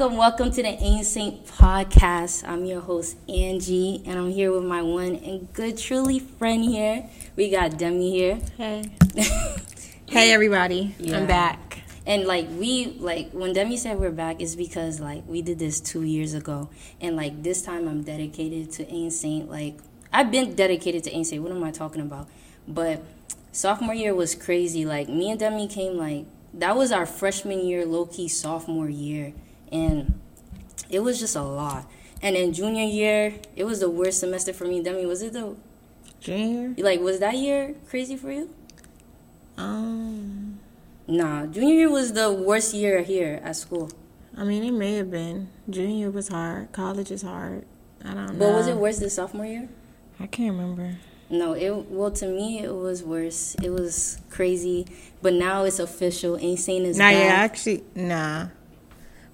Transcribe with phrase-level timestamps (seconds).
[0.00, 2.48] Welcome, welcome to the Saint podcast.
[2.48, 7.04] I'm your host Angie, and I'm here with my one and good, truly friend here.
[7.36, 8.38] We got Demi here.
[8.56, 8.90] Hey.
[10.06, 10.94] hey everybody.
[10.98, 11.18] Yeah.
[11.18, 11.82] I'm back.
[12.06, 15.80] And like we like when Demi said we're back is because like we did this
[15.80, 19.50] two years ago, and like this time I'm dedicated to Saint.
[19.50, 19.76] Like
[20.14, 21.42] I've been dedicated to Saint.
[21.42, 22.26] What am I talking about?
[22.66, 23.04] But
[23.52, 24.86] sophomore year was crazy.
[24.86, 26.24] Like me and Demi came like
[26.54, 29.34] that was our freshman year, low key sophomore year,
[29.72, 30.20] and
[30.88, 31.86] it was just a lot.
[32.22, 34.82] And in junior year, it was the worst semester for me.
[34.82, 35.56] Demi, was it the
[36.20, 36.74] Junior?
[36.82, 38.50] like was that year crazy for you?
[39.56, 40.58] Um
[41.08, 43.90] Nah, junior year was the worst year here at school.
[44.36, 45.48] I mean it may have been.
[45.68, 46.72] Junior was hard.
[46.72, 47.64] College is hard.
[48.04, 48.38] I don't know.
[48.38, 49.68] But was it worse than sophomore year?
[50.18, 50.96] I can't remember.
[51.30, 53.54] No, it well to me it was worse.
[53.62, 54.86] It was crazy,
[55.22, 56.36] but now it's official.
[56.36, 57.14] A.SAINT is Nah, back.
[57.14, 58.48] yeah, actually nah.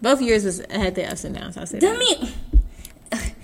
[0.02, 2.32] Both years was had their ups and downs, say Damn that.
[3.12, 3.34] it.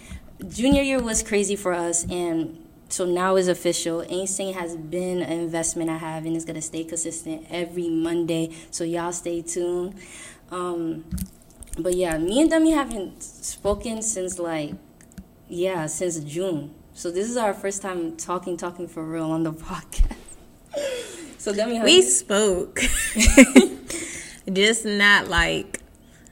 [0.48, 4.00] Junior year was crazy for us, and so now is official.
[4.02, 8.50] A.SAINT has been an investment I have, and it's gonna stay consistent every Monday.
[8.70, 9.94] So y'all stay tuned.
[10.50, 11.04] Um,
[11.78, 14.74] but yeah, me and Demi haven't spoken since like
[15.48, 16.74] yeah since June.
[16.92, 20.16] So this is our first time talking, talking for real on the podcast.
[21.38, 22.78] so Demi, We you- spoke.
[24.52, 25.78] Just not like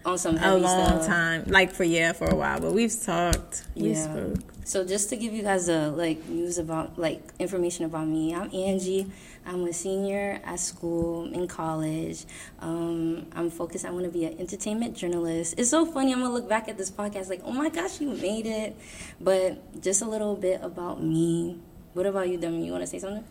[0.04, 1.06] on some a long stuff.
[1.06, 1.44] time.
[1.46, 2.60] Like for yeah, for a while.
[2.60, 3.64] But we've talked.
[3.74, 4.04] We Yeah.
[4.04, 4.38] spoke.
[4.64, 8.54] So just to give you guys a like news about like information about me, I'm
[8.54, 9.06] Angie.
[9.46, 12.24] I'm a senior at school in college.
[12.60, 13.84] Um, I'm focused.
[13.86, 15.54] I want to be an entertainment journalist.
[15.56, 16.12] It's so funny.
[16.12, 18.76] I'm gonna look back at this podcast like, oh my gosh, you made it.
[19.20, 21.58] But just a little bit about me.
[21.94, 22.64] What about you, Demi?
[22.66, 23.24] You want to say something?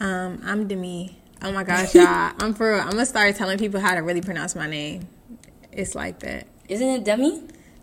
[0.00, 1.16] Um, I'm Demi.
[1.42, 2.32] Oh my gosh, y'all.
[2.38, 2.80] I'm for real.
[2.80, 5.06] I'm gonna start telling people how to really pronounce my name.
[5.76, 6.46] It's like that.
[6.68, 7.42] Isn't it Demi?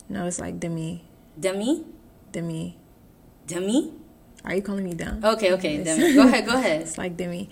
[0.09, 1.03] No, it's like Demi.
[1.39, 1.85] Demi?
[2.31, 2.77] Demi.
[3.47, 3.93] Demi?
[4.43, 5.23] Are you calling me dumb?
[5.23, 6.13] Okay, okay, Demi.
[6.13, 6.81] Go ahead, go ahead.
[6.81, 7.49] It's like Demi.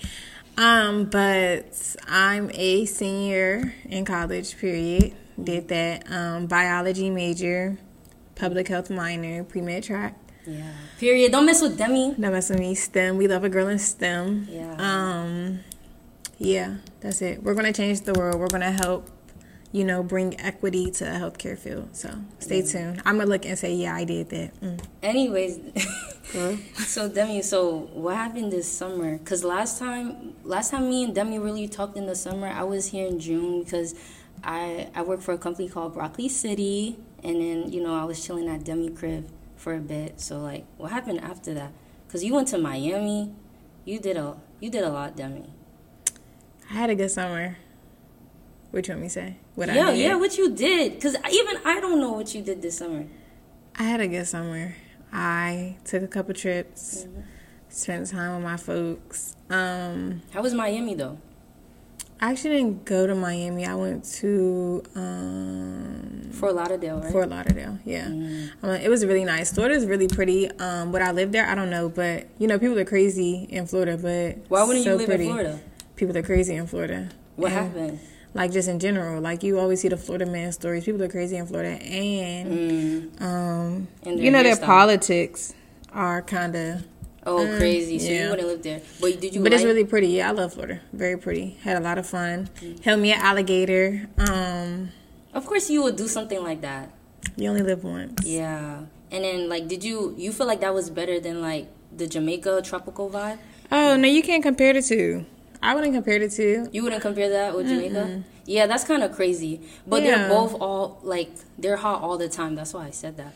[0.58, 5.14] Um, but I'm a senior in college, period.
[5.42, 6.12] Did that.
[6.12, 7.78] Um, biology major,
[8.36, 10.18] public health minor, pre med track.
[10.46, 10.72] Yeah.
[10.98, 11.32] Period.
[11.32, 12.16] Don't mess with Demi.
[12.18, 12.74] No mess with me.
[12.76, 13.18] STEM.
[13.18, 14.48] We love a girl in STEM.
[14.50, 14.76] Yeah.
[14.80, 15.60] Um,
[16.40, 17.44] yeah, that's it.
[17.44, 18.40] We're gonna change the world.
[18.40, 19.10] We're gonna help,
[19.72, 21.96] you know, bring equity to the healthcare field.
[21.96, 22.10] So
[22.40, 23.02] stay tuned.
[23.06, 24.62] I'm gonna look and say, yeah, I did that.
[24.62, 24.84] Mm.
[25.04, 25.60] Anyways,
[26.32, 26.58] Huh?
[26.76, 29.18] so Demi, so what happened this summer?
[29.20, 32.88] Cause last time, last time me and Demi really talked in the summer, I was
[32.88, 33.96] here in June because
[34.44, 38.24] I I work for a company called Broccoli City, and then you know I was
[38.24, 40.22] chilling at Demi crib for a bit.
[40.22, 41.72] So like, what happened after that?
[42.10, 43.34] Cause you went to Miami,
[43.86, 45.50] you did a you did a lot, Demi.
[46.70, 47.58] I had a good summer.
[48.72, 49.36] What you want me to say?
[49.56, 50.00] What yeah, I did?
[50.00, 51.02] yeah, what you did?
[51.02, 53.06] Cause even I don't know what you did this summer.
[53.76, 54.76] I had a good summer.
[55.12, 57.22] I took a couple trips, Mm-hmm.
[57.70, 59.36] spent time with my folks.
[59.50, 61.18] Um, How was Miami though?
[62.22, 63.66] I actually didn't go to Miami.
[63.66, 67.12] I went to um, Fort Lauderdale, right?
[67.12, 67.80] Fort Lauderdale.
[67.86, 68.50] Yeah, Mm.
[68.62, 69.54] um, it was really nice.
[69.54, 70.52] Florida's really pretty.
[70.60, 71.48] Um, would I live there?
[71.48, 73.98] I don't know, but you know, people are crazy in Florida.
[73.98, 75.24] But Why wouldn't so you live pretty.
[75.26, 75.60] in Florida?
[75.96, 77.10] People are crazy in Florida.
[77.38, 78.00] What And, happened?
[78.34, 80.86] Like just in general, like you always see the Florida man stories.
[80.86, 83.22] People are crazy in Florida, and Mm.
[83.22, 85.54] um, And you know their politics
[85.94, 86.84] are kind of
[87.26, 88.00] Oh, Mm, crazy!
[88.00, 88.30] So you yeah.
[88.30, 89.42] wouldn't live there, but did you?
[89.44, 90.08] But it's really pretty.
[90.08, 90.80] Yeah, I love Florida.
[90.94, 91.58] Very pretty.
[91.64, 92.50] Had a lot of fun.
[92.62, 92.82] Mm.
[92.84, 94.08] Held me an alligator.
[94.18, 94.90] Um,
[95.34, 96.90] Of course, you would do something like that.
[97.36, 98.26] you only live once.
[98.26, 98.82] Yeah.
[99.12, 102.62] And then, like, did you you feel like that was better than like the Jamaica
[102.64, 103.38] tropical vibe?
[103.72, 105.26] Oh no, you can't compare the two.
[105.62, 106.70] I wouldn't compare the two.
[106.72, 108.24] You wouldn't compare that with Jamaica?
[108.46, 109.62] Yeah, that's kind of crazy.
[109.86, 110.18] But Yeah.
[110.18, 112.56] they're both all like they're hot all the time.
[112.56, 113.34] That's why I said that.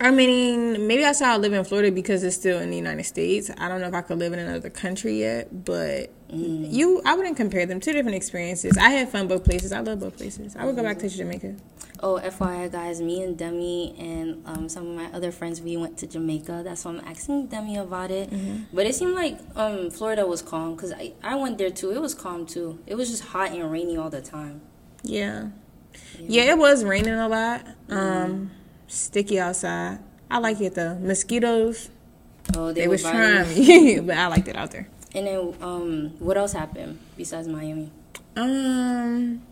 [0.00, 3.04] I mean, maybe that's how I live in Florida because it's still in the United
[3.04, 3.50] States.
[3.56, 6.72] I don't know if I could live in another country yet, but Mm.
[6.72, 7.80] you, I wouldn't compare them.
[7.80, 8.76] Two different experiences.
[8.78, 9.72] I had fun both places.
[9.72, 10.56] I love both places.
[10.56, 11.56] I would go back to Jamaica.
[12.00, 15.96] Oh, FYI, guys, me and Demi and um, some of my other friends, we went
[15.98, 16.62] to Jamaica.
[16.64, 18.30] That's why I'm asking Demi about it.
[18.72, 21.92] But it seemed like um, Florida was calm because I, I went there too.
[21.92, 22.78] It was calm too.
[22.86, 24.60] It was just hot and rainy all the time.
[25.02, 25.48] Yeah.
[26.18, 27.66] Yeah, it was raining a lot.
[27.88, 28.50] Um,
[28.88, 29.98] sticky outside.
[30.30, 30.98] I like it though.
[30.98, 31.90] Mosquitoes,
[32.56, 34.88] Oh, they, they were was trying me, but I liked it out there.
[35.14, 37.90] And then, um, what else happened besides Miami?
[38.36, 39.42] Um,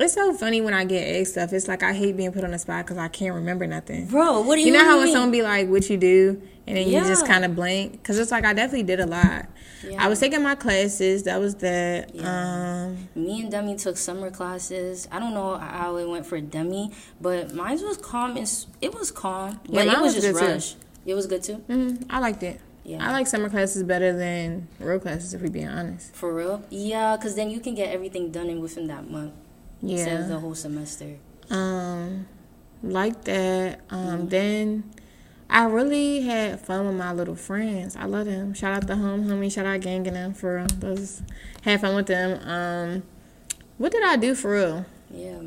[0.00, 1.52] it's so funny when I get egg stuff.
[1.52, 4.06] It's like I hate being put on the spot because I can't remember nothing.
[4.06, 6.76] Bro, what do you You know how when someone be like, "What you do?" and
[6.76, 9.46] then you just kind of blank because it's like I definitely did a lot.
[9.84, 10.04] Yeah.
[10.04, 11.24] I was taking my classes.
[11.24, 12.14] That was that.
[12.14, 12.86] Yeah.
[12.86, 15.06] Um, Me and Dummy took summer classes.
[15.10, 18.36] I don't know how it went for Dummy, but mine was calm.
[18.36, 20.52] And it was calm, Yeah, but it was, was just good too.
[20.52, 20.74] rush.
[21.04, 21.64] It was good too.
[21.68, 22.60] mm, I liked it.
[22.84, 23.06] Yeah.
[23.06, 26.14] I like summer classes better than real classes, if we're being honest.
[26.14, 26.62] For real?
[26.70, 29.32] Yeah, because then you can get everything done in within that month
[29.82, 31.16] instead of the whole semester.
[31.50, 32.26] Um,
[32.82, 33.80] like that.
[33.90, 34.28] Um, Mm-hmm.
[34.28, 34.90] then
[35.48, 37.94] I really had fun with my little friends.
[37.94, 38.54] I love them.
[38.54, 39.52] Shout out the home homie.
[39.52, 40.66] Shout out gang and them for real.
[40.66, 41.22] Those
[41.62, 42.40] had fun with them.
[42.48, 43.02] Um,
[43.78, 44.86] what did I do for real?
[45.10, 45.42] Yeah.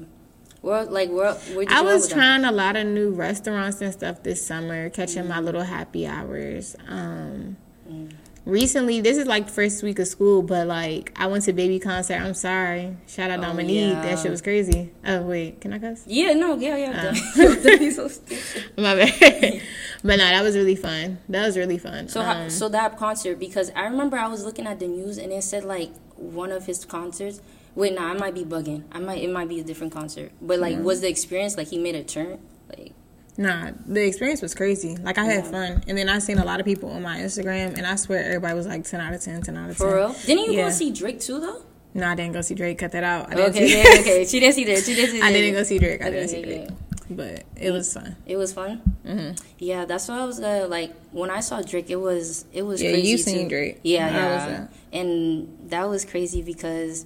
[0.66, 2.18] Well, like, did I was with them?
[2.20, 6.76] trying a lot of new restaurants and stuff this summer, catching my little happy hours.
[6.90, 7.58] Um,
[7.88, 8.12] Mm.
[8.46, 11.78] recently, this is like the first week of school, but like I went to baby
[11.78, 12.20] concert.
[12.20, 12.98] I'm sorry.
[13.08, 13.94] Shout out Oh, Dominique.
[13.94, 14.02] yeah.
[14.02, 14.90] That shit was crazy.
[15.06, 16.02] Oh wait, can I cuss?
[16.08, 17.10] Yeah, no, yeah, yeah.
[17.14, 17.92] Uh.
[17.92, 18.40] So stupid.
[18.76, 19.62] My bad.
[20.04, 21.20] but no, that was really fun.
[21.30, 22.08] That was really fun.
[22.10, 25.32] So, Um, so that concert because I remember I was looking at the news and
[25.32, 27.40] it said like one of his concerts.
[27.76, 28.84] Wait, nah, I might be bugging.
[28.92, 30.32] I might it might be a different concert.
[30.42, 32.40] But like, was the experience like he made a turn?
[32.70, 32.94] Like,
[33.38, 34.96] nah, the experience was crazy.
[34.96, 35.52] Like I had Yeah.
[35.52, 38.24] fun, and then I seen a lot of people on my Instagram, and I swear
[38.24, 39.88] everybody was like ten out of 10, 10 out of ten.
[39.88, 40.16] for real?
[40.26, 40.64] Didn't you Yeah.
[40.66, 41.64] go see Drake too though?
[41.94, 42.78] No, I didn't go see Drake.
[42.78, 43.32] Cut that out.
[43.32, 43.80] I didn't Okay, see.
[43.82, 44.26] okay, okay.
[44.26, 44.84] She didn't see that.
[44.84, 45.26] She didn't see that.
[45.30, 46.02] I didn't go see Drake.
[46.02, 46.62] I Okay, didn't see Drake.
[46.64, 46.76] okay.
[47.08, 48.16] But it was fun.
[48.26, 48.78] It was fun.
[49.06, 51.90] hmm Yeah, that's what I was uh, like when I saw Drake.
[51.90, 53.10] It was it was Yeah, crazy.
[53.10, 53.50] you seen too.
[53.50, 53.80] Drake.
[53.84, 54.74] Yeah, How was yeah, that?
[54.92, 57.06] and that was crazy because.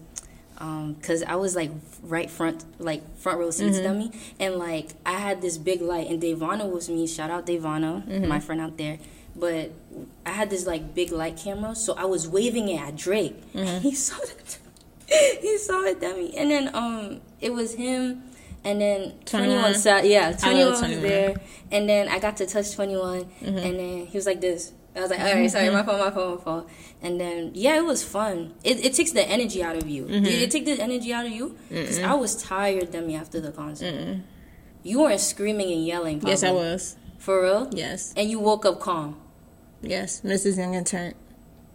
[0.59, 1.71] Um, cause I was like
[2.03, 3.87] right front, like front row seats, Mm-hmm.
[3.87, 7.07] dummy, and like I had this big light, and Devana was me.
[7.07, 8.27] Shout out Devana, Mm-hmm.
[8.27, 8.99] my friend out there.
[9.35, 9.71] But
[10.25, 13.35] I had this like big light camera, so I was waving it at Drake.
[13.53, 13.79] Mm-hmm.
[13.87, 14.59] He saw it.
[15.41, 18.23] he saw it, dummy, and then um, it was him,
[18.65, 19.59] and then 21.
[19.61, 21.35] 21 sat, yeah, 21 was there,
[21.71, 24.73] and then I got to touch 21, and then he was like this.
[24.95, 25.89] I was like, all right, sorry, my mm-hmm.
[25.89, 26.69] fault, my fault, my fault.
[27.01, 28.53] And then, yeah, it was fun.
[28.63, 30.05] It, it takes the energy out of you.
[30.05, 30.49] Did it mm-hmm.
[30.49, 31.55] take the energy out of you?
[31.69, 34.17] Because I was tired, Demi, after the concert.
[34.83, 36.95] You weren't screaming and yelling, Yes, I was.
[37.17, 37.69] For real?
[37.71, 39.17] Yes, And you woke up calm.
[39.81, 40.21] yes.
[40.21, 40.57] Mrs.
[40.57, 41.15] Young and Turnt.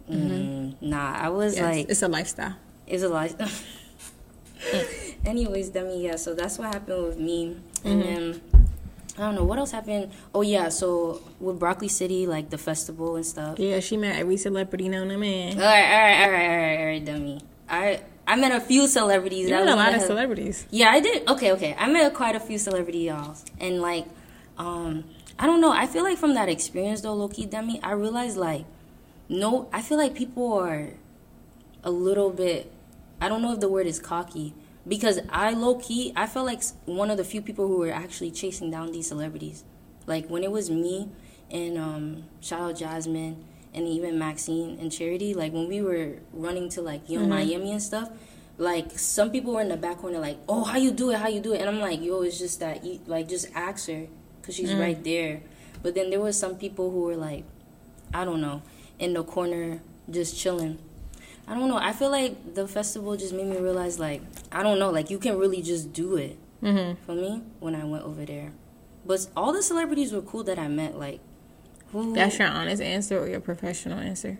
[0.09, 0.31] Mm-hmm.
[0.31, 2.55] Mm, nah, I was Yes, like, it's a lifestyle.
[2.87, 3.49] it's a lifestyle.
[5.25, 7.57] Anyways, Demi, yeah, so that's what happened with me.
[7.83, 8.41] And then,
[9.17, 10.11] I don't know, what else happened?
[10.33, 13.59] Oh, yeah, so with Broccoli City, like the festival and stuff.
[13.59, 15.53] Yeah, she met every celebrity known to man.
[15.53, 17.41] All right, all right, all right, all right, all right, dummy.
[17.69, 19.49] I I met a few celebrities.
[19.49, 20.65] You met a lot of celebrities.
[20.69, 21.27] Yeah, I did.
[21.29, 21.75] Okay, okay.
[21.77, 24.05] I met quite a few celebrity y'all, and like,
[24.57, 25.05] um,
[25.39, 25.71] I don't know.
[25.71, 28.65] I feel like from that experience though, Loki, dummy, I realized like,
[29.29, 30.89] no, I feel like people are
[31.83, 32.71] a little bit.
[33.21, 34.53] I don't know if the word is cocky
[34.87, 38.31] because I low key I felt like one of the few people who were actually
[38.31, 39.63] chasing down these celebrities.
[40.07, 41.09] Like when it was me
[41.51, 43.43] and um, shout out Jasmine
[43.73, 45.33] and even Maxine and Charity.
[45.33, 48.09] Like when we were running to like Yung Miami and stuff.
[48.57, 51.17] Like some people were in the back corner, like, "Oh, how you do it?
[51.17, 53.89] How you do it?" And I'm like, "Yo, it's just that, you, like, just ask
[53.89, 54.07] her,
[54.43, 55.41] cause she's right there."
[55.83, 57.43] But then there was some people who were like,
[58.13, 58.61] I don't know,
[58.97, 60.79] in the corner just chilling.
[61.47, 61.77] I don't know.
[61.77, 64.21] I feel like the festival just made me realize, like,
[64.51, 67.83] I don't know, like you can really just do it hmm for me when I
[67.83, 68.51] went over there.
[69.05, 70.97] But all the celebrities were cool that I met.
[70.97, 71.19] Like,
[71.91, 72.15] who?
[72.15, 74.39] That's your honest answer or your professional answer?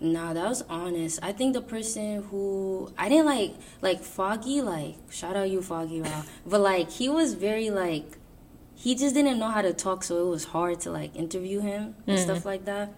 [0.00, 1.18] Nah, that was honest.
[1.22, 6.02] I think the person who I didn't like, like Foggy, like shout out you, Foggy
[6.02, 6.22] Raw.
[6.46, 8.18] But like he was very like,
[8.74, 11.96] he just didn't know how to talk, so it was hard to like interview him
[12.06, 12.92] and stuff like that.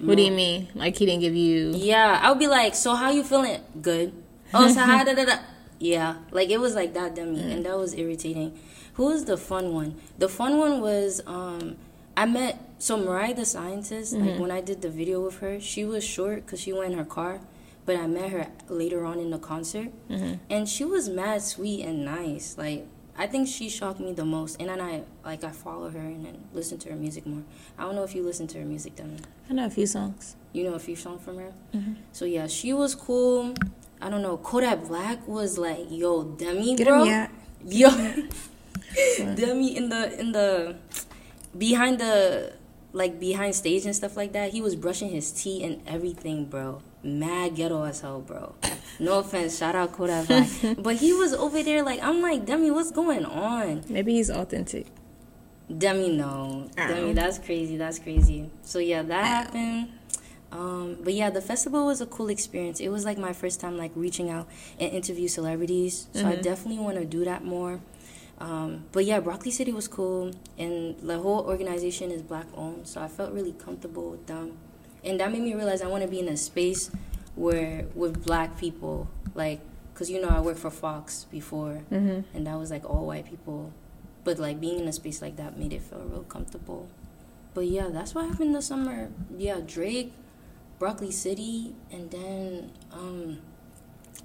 [0.00, 0.68] What do you mean?
[0.74, 1.72] Like he didn't give you?
[1.74, 3.60] Yeah, I would be like, so how you feeling?
[3.80, 4.12] Good.
[4.54, 5.36] Oh, so how da da da.
[5.78, 8.58] Yeah, like it was like that dummy, me, and that was irritating.
[8.94, 9.94] Who was the fun one?
[10.18, 11.76] The fun one was um,
[12.16, 14.12] I met so Mariah the scientist.
[14.14, 16.98] Like when I did the video with her, she was short because she went in
[16.98, 17.40] her car,
[17.86, 22.04] but I met her later on in the concert, and she was mad sweet and
[22.04, 22.56] nice.
[22.58, 22.86] Like
[23.20, 26.24] I think she shocked me the most, and then I like I follow her and
[26.24, 27.42] then listen to her music more.
[27.78, 30.36] I don't know if you listen to her music, then I know a few songs.
[30.56, 31.52] you know a few songs from her.
[31.74, 31.94] Mm-hmm.
[32.12, 33.54] So yeah, she was cool.
[34.00, 34.38] I don't know.
[34.38, 37.04] Kodak Black was like, yo, Demi, Get bro.
[37.04, 37.28] him?
[37.66, 37.90] Yo,
[39.36, 40.76] Demi in the in the
[41.56, 42.54] behind the
[42.94, 44.50] like behind stage and stuff like that.
[44.52, 46.80] He was brushing his teeth and everything, bro.
[47.02, 48.54] Mad ghetto as hell, bro.
[48.98, 52.70] No offense, shout out Kodak Black, but he was over there like I'm like Demi,
[52.70, 53.84] what's going on?
[53.88, 54.86] Maybe he's authentic.
[55.76, 56.68] Demi, no.
[56.76, 56.88] Oh.
[56.88, 57.76] Demi, that's crazy.
[57.76, 58.50] That's crazy.
[58.62, 59.92] So yeah, that happened.
[60.52, 62.80] Um, but yeah, the festival was a cool experience.
[62.80, 66.08] It was like my first time like reaching out and interview celebrities.
[66.12, 67.80] So I definitely want to do that more.
[68.40, 73.02] Um, but yeah, Broccoli City was cool, and the whole organization is black owned, so
[73.02, 74.56] I felt really comfortable with them,
[75.04, 76.90] and that made me realize I want to be in a space
[77.34, 79.60] where with black people, like,
[79.94, 82.36] cause you know I worked for Fox before, Mm-hmm.
[82.36, 83.72] and that was like all white people,
[84.24, 86.88] but like being in a space like that made it feel real comfortable.
[87.54, 89.10] But yeah, that's what happened this summer.
[89.36, 90.12] Yeah, Drake,
[90.78, 93.38] Broccoli City, and then um,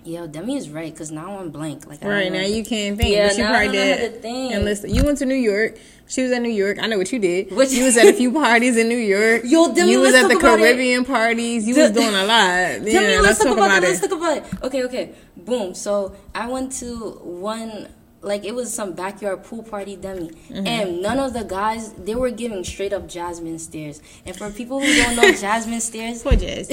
[0.03, 1.87] yeah, Demi is right, cause now I'm blank.
[1.87, 3.15] Like I Right now you can't think.
[3.15, 4.25] Yeah, but you now I probably don't did.
[4.53, 5.77] And listen, you went to New York.
[6.07, 6.77] She was at New York.
[6.79, 7.51] I know what you did.
[7.51, 9.41] What- you was at a few parties in New York.
[9.45, 10.61] Yo, Demi, you was at the talk about it.
[10.63, 11.67] Caribbean parties.
[11.67, 12.81] You D- was doing a lot.
[12.85, 13.85] Yeah, Tell me, let's, let's, talk, about, about it.
[13.85, 13.89] it.
[13.89, 14.63] Let's talk about it.
[14.63, 15.11] Okay, okay.
[15.37, 15.73] Boom.
[15.73, 17.87] So I went to one,
[18.21, 20.67] like it was some backyard pool party dummy, Mm-hmm.
[20.67, 24.79] and none of the guys they were giving straight up Jasmine stairs And for people
[24.79, 26.69] who don't know Jasmine stairs Poor Jess.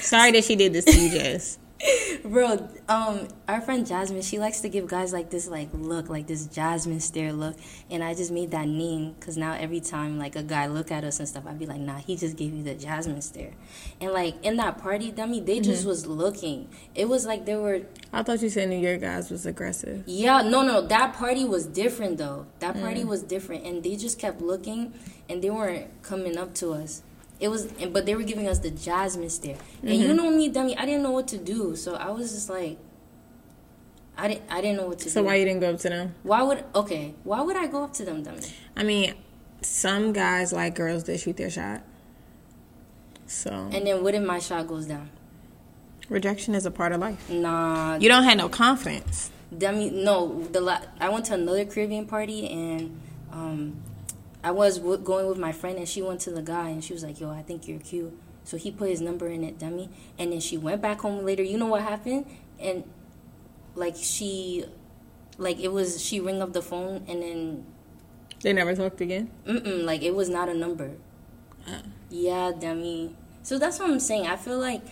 [0.00, 1.58] Sorry that she did this to you, Jess.
[2.24, 6.26] bro, um, our friend Jasmine, she likes to give guys like this like look, like
[6.26, 7.56] this Jasmine stare look,
[7.90, 11.04] and I just made that name because now every time like a guy look at
[11.04, 13.52] us and stuff, I'd be like, nah, he just gave you the Jasmine stare,
[14.00, 15.88] and like in that party dummy, they just Mm-hmm.
[15.88, 16.68] was looking.
[16.96, 17.82] It was like they were
[18.12, 20.02] I thought you said New York guys was aggressive.
[20.06, 22.46] Yeah, no, no, that party was different though.
[22.58, 22.80] That Mm.
[22.80, 24.92] party was different, and they just kept looking,
[25.28, 27.02] and they weren't coming up to us.
[27.40, 30.02] It was, but they were giving us the Jasmine stare, and Mm-hmm.
[30.02, 30.76] you know me, dummy.
[30.76, 32.78] I didn't know what to do, so I was just like,
[34.16, 35.14] I didn't, I didn't know what to So do.
[35.14, 36.14] So why you didn't go up to them?
[36.24, 37.14] Why would okay?
[37.22, 38.40] Why would I go up to them, dummy?
[38.76, 39.14] I mean,
[39.62, 41.82] some guys like girls that shoot their shot.
[43.26, 45.10] So And then what if my shot goes down?
[46.08, 47.28] rejection is a part of life.
[47.30, 49.30] Nah, You don't have no confidence.
[49.56, 52.98] Demi, no, the la- I went to another Caribbean party and
[53.30, 53.82] um,
[54.42, 56.92] I was w- going with my friend and she went to the guy and she
[56.92, 58.12] was like, "Yo, I think you're cute."
[58.44, 59.90] So he put his number in it, dummy.
[60.18, 61.42] and then she went back home later.
[61.42, 62.24] You know what happened?
[62.58, 62.84] And
[63.74, 64.64] like she,
[65.38, 67.66] like it was she ring up the phone and then
[68.42, 69.30] They never talked again.
[69.46, 70.92] Mm-mm, like it was not a number.
[71.66, 71.82] Ah.
[72.08, 73.14] Yeah, dummy.
[73.42, 74.26] So that's what I'm saying.
[74.26, 74.82] I feel like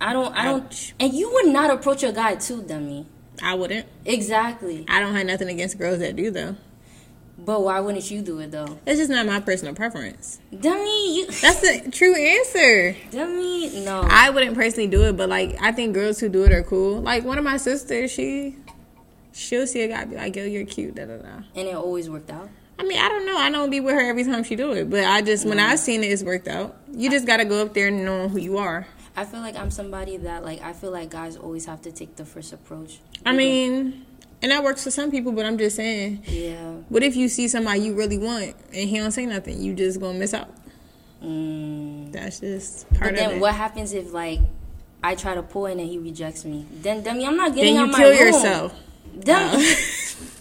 [0.00, 0.94] I don't, I don't, Ouch.
[0.98, 3.06] and you would not approach a guy too, dummy.
[3.42, 3.86] I wouldn't.
[4.04, 4.84] Exactly.
[4.88, 6.56] I don't have nothing against girls that do though.
[7.44, 8.78] But why wouldn't you do it though?
[8.86, 10.40] It's just not my personal preference.
[10.58, 11.26] Dummy, you.
[11.40, 12.96] That's the true answer.
[13.10, 14.02] Dummy, no.
[14.08, 17.00] I wouldn't personally do it, but like I think girls who do it are cool.
[17.00, 18.56] Like one of my sisters, she
[19.32, 21.28] she'll see a guy be like, "Yo, you're cute." Da da da.
[21.54, 22.48] and it always worked out.
[22.78, 23.36] I mean, I don't know.
[23.36, 25.78] I don't be with her every time she do it, but I just when I've
[25.78, 26.76] seen it, it's worked out.
[26.92, 28.86] You just gotta go up there and know who you are.
[29.16, 32.16] I feel like I'm somebody that like I feel like guys always have to take
[32.16, 33.00] the first approach.
[33.26, 34.06] I mean,
[34.42, 36.22] and that works for some people, but I'm just saying.
[36.26, 36.72] Yeah.
[36.88, 39.60] What if you see somebody you really want and he don't say nothing?
[39.60, 40.48] You just gonna miss out.
[41.22, 42.12] Mm.
[42.12, 43.40] That's just But part of then it.
[43.40, 44.40] what happens if like
[45.02, 46.66] I try to pull in and he rejects me?
[46.72, 48.18] Then dummy, I'm not getting then out you my kill room.
[48.18, 48.74] yourself.
[49.18, 49.50] Dummy.
[49.56, 49.76] Oh.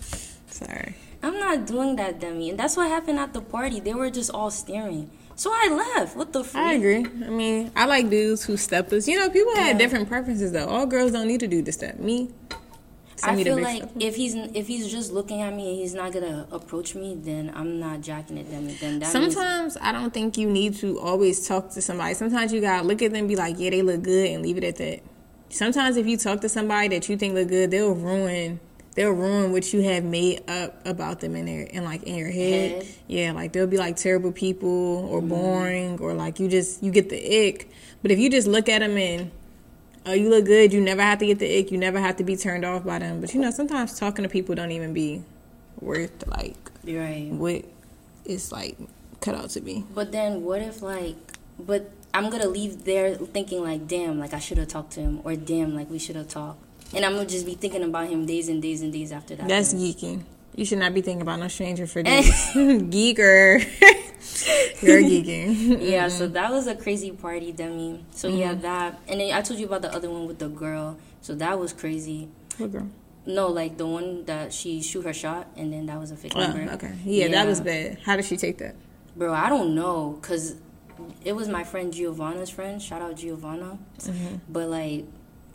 [0.50, 0.96] Sorry.
[1.22, 2.50] I'm not doing that, dummy.
[2.52, 3.80] And that's what happened at the party.
[3.82, 5.10] They were just all staring.
[5.36, 6.16] So I left.
[6.18, 6.64] What the freak?
[6.64, 7.06] I agree.
[7.26, 9.08] I mean, I like dudes who step us.
[9.08, 10.68] You know, people have different preferences though.
[10.68, 12.00] All girls don't need to do the step.
[12.00, 12.30] Me,
[13.24, 16.48] I feel like if he's if he's just looking at me and he's not gonna
[16.52, 18.50] approach me, then I'm not jacking it.
[18.50, 22.14] Then then that means Sometimes I don't think you need to always talk to somebody.
[22.14, 24.58] Sometimes you gotta look at them, and be like, yeah, they look good, and leave
[24.58, 25.02] it at that.
[25.50, 28.60] Sometimes if you talk to somebody that you think look good, they'll ruin
[28.96, 32.30] they'll ruin what you have made up about them in there and like in your
[32.30, 32.84] head.
[32.84, 32.96] Head.
[33.08, 35.30] Yeah, like they'll be like terrible people or mm-hmm.
[35.30, 37.70] boring or like you just you get the ick.
[38.02, 39.32] But if you just look at them and
[40.06, 41.72] oh you look good, you never have to get the ick.
[41.72, 43.22] You never have to be turned off by them.
[43.22, 45.24] But you know sometimes talking to people don't even be
[45.80, 47.32] worth like You're right.
[47.32, 47.66] what
[48.26, 48.78] it's like
[49.22, 49.84] cut out to be.
[49.94, 51.16] But then what if like
[51.60, 55.22] but I'm gonna leave there thinking like damn like I should have talked to him
[55.24, 56.60] or damn like we should have talked.
[56.94, 59.48] And I'm gonna just be thinking about him days and days and days after that.
[59.48, 60.24] That's geeking.
[60.56, 62.26] You should not be thinking about no stranger for days.
[62.54, 63.66] Geeker.
[64.82, 65.78] You're geeking.
[65.82, 66.18] yeah, Mm-hmm.
[66.18, 68.06] so that was a crazy party, Demi.
[68.12, 70.98] So yeah, that and then I told you about the other one with the girl.
[71.22, 72.30] So that was crazy.
[72.58, 72.88] What girl?
[73.26, 76.36] No, like the one that she shoot her shot and then that was a fake
[76.36, 76.66] number.
[76.70, 76.94] Oh, okay.
[77.04, 78.00] Yeah, that was bad.
[78.06, 78.76] How did she take that?
[79.16, 80.56] Bro, I don't know, cause
[81.24, 82.82] it was my friend Giovanna's friend.
[82.82, 83.78] Shout out Giovanna.
[84.00, 84.36] Mm-hmm.
[84.50, 85.06] But like,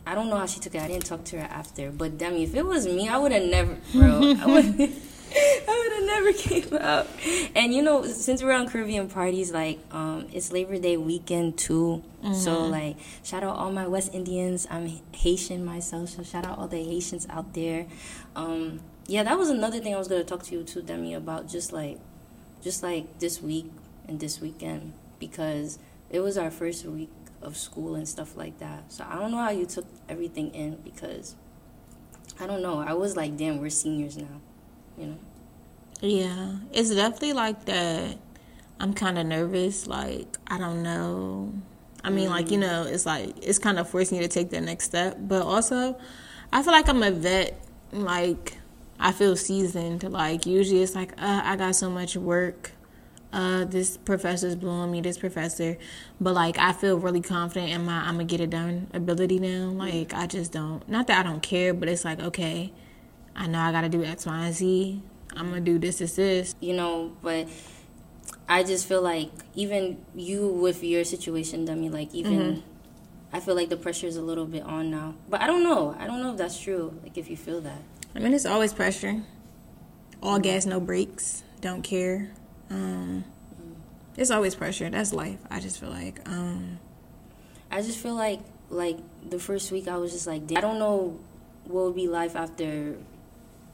[0.07, 0.81] I don't know how she took it.
[0.81, 1.91] I didn't talk to her after.
[1.91, 4.35] But Demi, if it was me, I would have never, bro.
[4.39, 4.91] I would.
[5.67, 7.07] I would have never came out.
[7.55, 12.03] And you know, since we're on Caribbean parties, like um, it's Labor Day weekend too.
[12.33, 14.65] So like, shout out all my West Indians.
[14.71, 17.85] I'm Haitian myself, so shout out all the Haitians out there.
[18.35, 21.47] Um, yeah, that was another thing I was gonna talk to you too, Demi, about
[21.47, 21.99] just like,
[22.63, 23.69] just like this week
[24.07, 25.77] and this weekend because
[26.09, 27.11] it was our first week
[27.41, 28.91] of school and stuff like that.
[28.91, 31.35] So I don't know how you took everything in because
[32.39, 32.79] I don't know.
[32.79, 34.41] I was like, damn, we're seniors now.
[34.97, 35.17] You know.
[36.01, 38.17] Yeah, it's definitely like that.
[38.79, 39.87] I'm kind of nervous.
[39.87, 41.53] Like I don't know.
[42.03, 44.49] I mean, mm like you know, it's like it's kind of forcing you to take
[44.51, 45.17] that next step.
[45.19, 45.97] But also,
[46.51, 47.59] I feel like I'm a vet.
[47.91, 48.57] Like
[48.99, 50.03] I feel seasoned.
[50.03, 52.71] Like usually, it's like uh, I got so much work.
[53.33, 55.01] Uh, this professor's blowing me.
[55.01, 55.77] This professor,
[56.21, 59.69] but like I feel really confident in my I'm gonna get it done ability now.
[59.69, 60.87] Like I just don't.
[60.87, 62.71] Not that I don't care, but it's like okay,
[63.35, 65.01] I know I gotta do X, Y, and Z.
[65.35, 66.55] I'm gonna do this, this, this.
[66.59, 67.47] You know, but
[68.47, 72.59] I just feel like even you with your situation, Demi, like even mm-hmm.
[73.33, 75.15] I feel like the pressure is a little bit on now.
[75.29, 75.95] But I don't know.
[75.99, 76.97] I don't know if that's true.
[77.03, 77.81] Like if you feel that.
[78.15, 79.23] I mean, it's always pressure.
[80.23, 81.43] All gas, no brakes.
[81.59, 82.31] Don't care.
[82.69, 83.25] Um,
[84.15, 84.89] it's always pressure.
[84.89, 85.39] That's life.
[85.49, 86.27] I just feel like.
[86.29, 86.79] Um,
[87.69, 88.39] I just feel like
[88.69, 88.97] like
[89.29, 91.19] the first week I was just like I don't know
[91.65, 92.95] what would be life after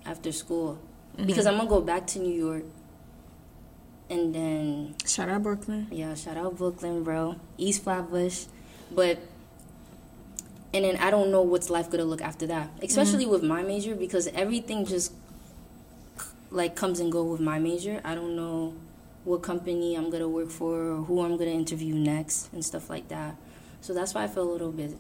[0.05, 0.79] after school
[1.15, 1.25] mm-hmm.
[1.25, 2.63] because I'm gonna go back to New York
[4.09, 5.87] and then shout out Brooklyn.
[5.91, 7.37] Yeah, shout out Brooklyn, bro.
[7.57, 8.45] East Flatbush,
[8.91, 9.19] but
[10.73, 13.31] and then I don't know what's life gonna look after that, especially mm-hmm.
[13.31, 15.13] with my major because everything just
[16.49, 18.01] like comes and go with my major.
[18.03, 18.73] I don't know
[19.23, 23.07] what company I'm gonna work for or who I'm gonna interview next and stuff like
[23.09, 23.35] that.
[23.81, 24.97] So that's why I feel a little bit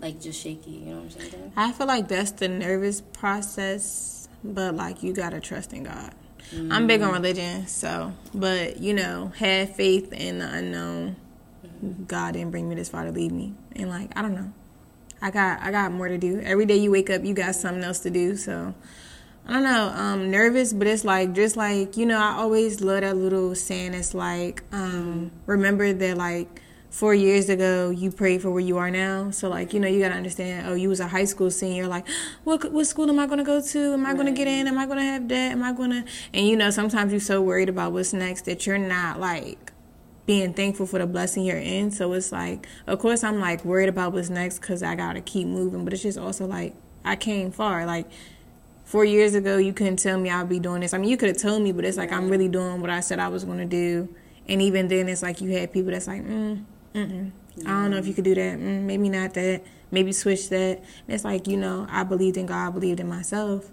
[0.00, 0.70] like just shaky.
[0.70, 1.52] You know what I'm saying?
[1.56, 6.14] I feel like that's the nervous process, but like you gotta trust in God.
[6.52, 6.72] Mm.
[6.72, 11.16] I'm big on religion, so but you know, have faith in the unknown.
[11.64, 12.04] Mm-hmm.
[12.04, 14.52] God didn't bring me this far to leave me, and like I don't know,
[15.20, 16.40] I got I got more to do.
[16.40, 18.36] Every day you wake up, you got something else to do.
[18.36, 18.74] So
[19.46, 23.00] I don't know, um, nervous, but it's like just like you know, I always love
[23.00, 23.94] that little saying.
[23.94, 28.90] It's like um, remember that like four years ago you prayed for where you are
[28.90, 29.30] now.
[29.30, 32.06] So like you know you gotta understand oh you was a high school senior like
[32.44, 33.92] what what school am i gonna go to?
[33.92, 34.66] Am i gonna get in?
[34.66, 35.52] Am i gonna have that?
[35.52, 38.78] Am i gonna and you know sometimes you're so worried about what's next that you're
[38.78, 39.72] not like
[40.26, 41.90] being thankful for the blessing you're in.
[41.90, 45.46] So it's like of course i'm like worried about what's next because i gotta keep
[45.46, 46.74] moving but it's just also like
[47.04, 47.84] i came far.
[47.84, 48.06] Like
[48.84, 50.94] four years ago you couldn't tell me i'd be doing this.
[50.94, 53.00] I mean you could have told me but it's like i'm really doing what i
[53.00, 54.08] said i was gonna do.
[54.46, 57.32] And even then it's like you had people that's like mm Mm-mm.
[57.60, 58.58] I don't know if you could do that.
[58.58, 59.62] Mm, maybe not that.
[59.90, 60.82] Maybe switch that.
[61.06, 63.70] it's like, you know, I believed in God, I believed in myself.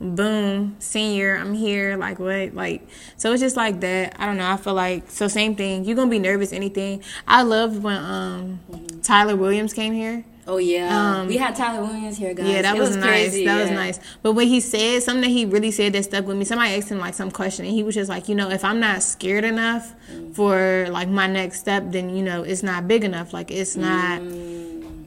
[0.00, 1.96] Boom, senior, I'm here.
[1.96, 2.54] Like, what?
[2.54, 4.16] Like, so it's just like that.
[4.18, 4.50] I don't know.
[4.50, 5.84] I feel like, so same thing.
[5.84, 7.04] You're going to be nervous, anything.
[7.28, 9.00] I loved when um mm-hmm.
[9.00, 10.24] Tyler Williams came here.
[10.44, 12.48] Oh yeah, um, we had Tyler Williams here, guys.
[12.48, 13.30] Yeah, that was, was, nice.
[13.30, 13.62] Crazy, that yeah.
[13.62, 14.00] was nice.
[14.22, 16.88] But when he said something that he really said that stuck with me, somebody asked
[16.88, 19.44] him like some question, and he was just like, you know, if I'm not scared
[19.44, 20.34] enough mm.
[20.34, 23.32] for like my next step, then you know it's not big enough.
[23.32, 24.20] Like it's not.
[24.20, 25.04] Mm.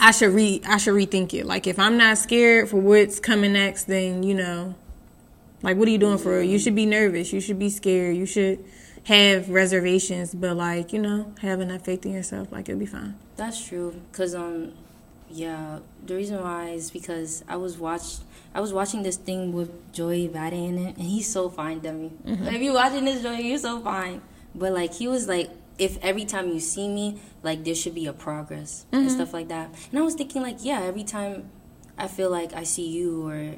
[0.00, 1.44] I should re I should rethink it.
[1.44, 4.74] Like if I'm not scared for what's coming next, then you know,
[5.62, 6.22] like what are you doing mm.
[6.22, 6.48] for real?
[6.48, 7.34] You should be nervous.
[7.34, 8.16] You should be scared.
[8.16, 8.64] You should
[9.10, 12.52] have reservations, but like you know, have enough faith in yourself.
[12.52, 13.16] Like it'll be fine.
[13.36, 14.00] That's true.
[14.12, 14.72] Cause um,
[15.28, 18.20] yeah, the reason why is because I was watched.
[18.54, 22.10] I was watching this thing with Joey Bada in it, and he's so fine, dummy.
[22.26, 22.46] Mm-hmm.
[22.48, 24.22] If you're watching this, Joey, you're so fine.
[24.54, 28.06] But like he was like, if every time you see me, like there should be
[28.06, 29.02] a progress mm-hmm.
[29.02, 29.70] and stuff like that.
[29.90, 31.50] And I was thinking like, yeah, every time
[31.98, 33.54] I feel like I see you, or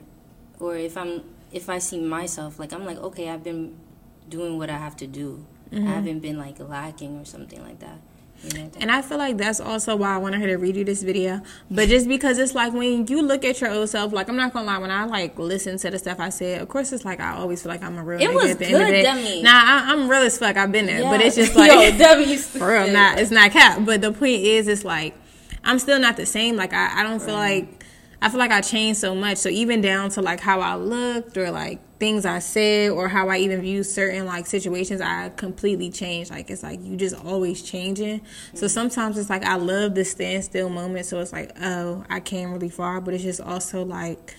[0.61, 3.77] or if I'm if I see myself, like I'm like, okay, I've been
[4.33, 5.47] doing what I have to do.
[5.71, 5.87] Mm-hmm.
[5.87, 7.99] I haven't been like lacking or something like that.
[8.81, 11.43] And I feel like that's also why I wanted her to redo this video.
[11.71, 14.53] But just because it's like when you look at your old self, like I'm not
[14.53, 17.21] gonna lie, when I like listen to the stuff I said, of course it's like
[17.21, 19.03] I always feel like I'm a real it nigga was at the good, end of.
[19.25, 19.43] Demi.
[19.43, 20.57] Nah, I, am real as fuck.
[20.57, 21.11] I've been there, yeah.
[21.11, 23.85] but it's just like Yo, Demi, for real, not it's not cap.
[23.85, 25.15] But the point is, it's like
[25.63, 26.57] I'm still not the same.
[26.57, 27.69] Like I, I don't feel right.
[27.69, 27.82] like
[28.23, 29.39] I feel like I changed so much.
[29.39, 33.29] So even down to like how I looked or like things I said or how
[33.29, 36.31] I even view certain like situations, I completely changed.
[36.31, 38.21] Like it's like you just always changing.
[38.21, 38.57] Mm-hmm.
[38.57, 41.07] So sometimes it's like I love the standstill moment.
[41.07, 44.37] So it's like, oh, I came really far, but it's just also like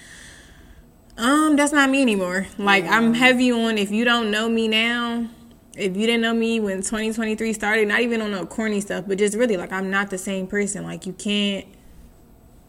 [1.18, 2.48] um, that's not me anymore.
[2.58, 2.98] Like yeah.
[2.98, 5.28] I'm heavy on if you don't know me now,
[5.76, 9.18] if you didn't know me when 2023 started, not even on the corny stuff, but
[9.18, 10.86] just really like I'm not the same person.
[10.86, 11.66] Like you can't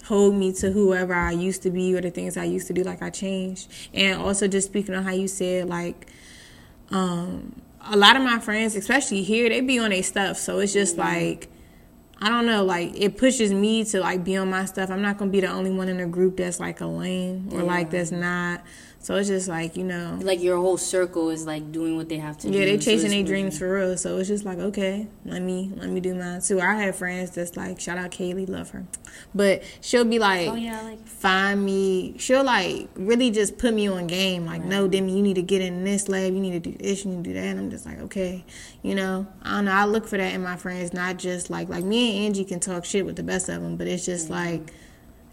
[0.04, 2.82] hold me to whoever I used to be or the things I used to do.
[2.82, 6.06] Like I changed, and also just speaking on how you said like,
[6.90, 10.36] um, a lot of my friends, especially here, they be on their stuff.
[10.36, 11.08] So it's just mm-hmm.
[11.08, 11.50] like.
[12.20, 14.88] I don't know, like it pushes me to like be on my stuff.
[14.88, 17.58] I'm not gonna be the only one in the group that's like a lame or
[17.58, 17.64] yeah.
[17.64, 18.62] like that's not.
[19.04, 22.16] So it's just like you know, Like your whole circle is like doing what they
[22.16, 22.58] have to do.
[22.58, 23.98] yeah, they chasing their dreams for real.
[23.98, 26.58] So it's just like okay, let me let me do mine too.
[26.58, 28.86] I have friends that's like shout out Kaylee, love her,
[29.34, 30.48] but she'll be like.
[30.48, 32.16] Oh yeah, like find me.
[32.16, 34.46] She'll like really just put me on game.
[34.46, 36.32] Like, no, Demi, you need to get in this lab.
[36.32, 37.04] You need to do this.
[37.04, 37.44] You need to do that.
[37.44, 38.42] And I'm just like, okay,
[38.82, 39.26] you know.
[39.42, 39.72] I don't know.
[39.72, 42.58] I look for that in my friends, not just like like me and Angie can
[42.58, 44.72] talk shit with the best of them, but it's just like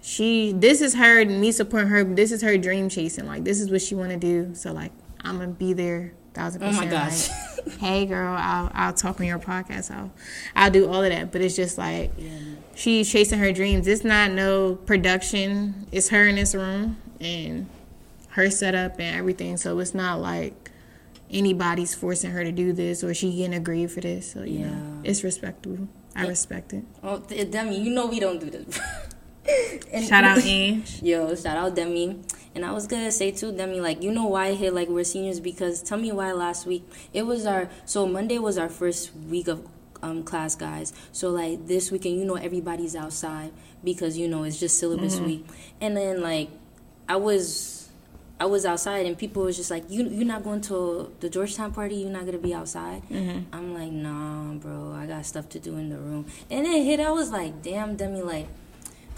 [0.02, 0.54] she.
[0.54, 2.04] This is her me supporting her.
[2.04, 3.26] This is her dream chasing.
[3.28, 4.54] Like, this is what she want to do.
[4.56, 6.14] So like, I'm gonna be there.
[6.34, 7.28] Thousand Oh my gosh.
[7.30, 9.92] Like, hey girl, I'll I'll talk on your podcast.
[9.92, 10.12] I'll
[10.56, 11.32] I'll do all of that.
[11.32, 12.30] But it's just like yeah.
[12.74, 13.86] she's chasing her dreams.
[13.86, 15.88] It's not no production.
[15.92, 17.68] It's her in this room and
[18.30, 19.58] her setup and everything.
[19.58, 20.72] So it's not like
[21.30, 24.32] anybody's forcing her to do this or she getting agreed for this.
[24.32, 25.10] So you know, Yeah.
[25.12, 25.90] it's respectable.
[26.16, 26.84] I respect it.
[27.04, 28.80] oh Demi, you know we don't do this.
[29.94, 31.02] And- Shout out Ange.
[31.02, 32.20] Yo, shout out Demi.
[32.54, 35.04] And I was gonna say too, Demi, like you know why I hit like we're
[35.06, 39.16] seniors because tell me why last week it was our so Monday was our first
[39.30, 39.66] week of
[40.04, 40.92] um class guys.
[41.12, 43.52] So like this weekend, you know everybody's outside
[43.84, 45.46] because you know it's just syllabus week.
[45.80, 46.50] And then like
[47.08, 47.90] I was
[48.40, 51.72] I was outside and people was just like, "You you're not going to the Georgetown
[51.74, 51.96] party?
[51.96, 53.04] You're not gonna be outside?"
[53.54, 57.00] I'm like, "Nah, bro, I got stuff to do in the room." And then hit,
[57.00, 58.48] I was like, "Damn, Demi, like."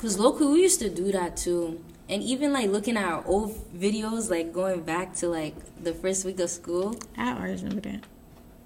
[0.03, 3.55] Cause locally we used to do that too, and even like looking at our old
[3.73, 6.97] videos, like going back to like the first week of school.
[7.17, 8.03] I always remember that.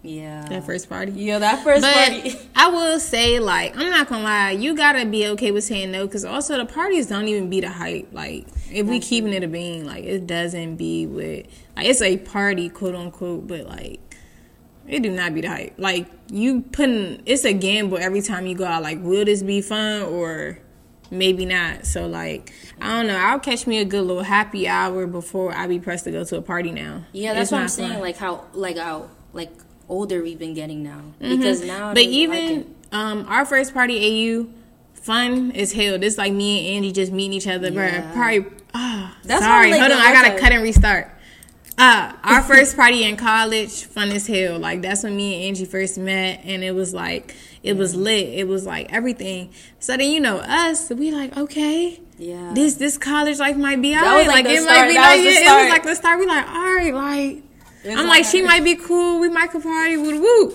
[0.01, 1.11] Yeah, That first party.
[1.11, 2.39] Yeah, that first But party.
[2.55, 6.07] I will say, like, I'm not gonna lie, you gotta be okay with saying no,
[6.07, 8.07] because also the parties don't even be the hype.
[8.11, 11.45] Like, if we keeping it a being, like, it doesn't be with,
[11.75, 13.99] like, it's a party, quote unquote, but like,
[14.87, 15.75] it do not be the hype.
[15.77, 18.81] Like, you putting, it's a gamble every time you go out.
[18.81, 20.57] Like, will this be fun or
[21.11, 21.85] maybe not?
[21.85, 23.17] So, like, I don't know.
[23.17, 26.37] I'll catch me a good little happy hour before I be pressed to go to
[26.37, 27.03] a party now.
[27.13, 27.91] yeah, that's It's what I'm saying.
[27.93, 28.01] fun.
[28.01, 29.51] Like how like how like
[29.89, 31.85] older we've been getting now because now.
[31.85, 31.93] Mm-hmm.
[31.93, 33.97] But even um, our first party
[34.31, 34.47] AU,
[34.93, 35.97] fun as hell.
[35.97, 38.01] This like me and Andy just meeting each other, Yeah.
[38.01, 38.11] bro.
[38.13, 38.45] Probably.
[38.73, 39.97] ah, That's sorry, like, hold on.
[39.99, 41.11] I gotta cut and restart.
[41.79, 44.57] Uh, our first party in college, fun as hell.
[44.59, 47.35] Like that's when me and Angie first met, and it was like
[47.67, 48.29] it was lit.
[48.29, 49.51] It was like everything.
[49.79, 51.99] So then you know us, we like okay.
[52.17, 54.27] yeah, This this college life might be was, alright.
[54.27, 54.77] like, Like, it start.
[54.79, 56.19] might be That like was yeah, it was like the start.
[56.19, 57.43] We like alright, like
[57.83, 59.19] It's I'm like, she might be cool.
[59.19, 60.53] We might could party with woo.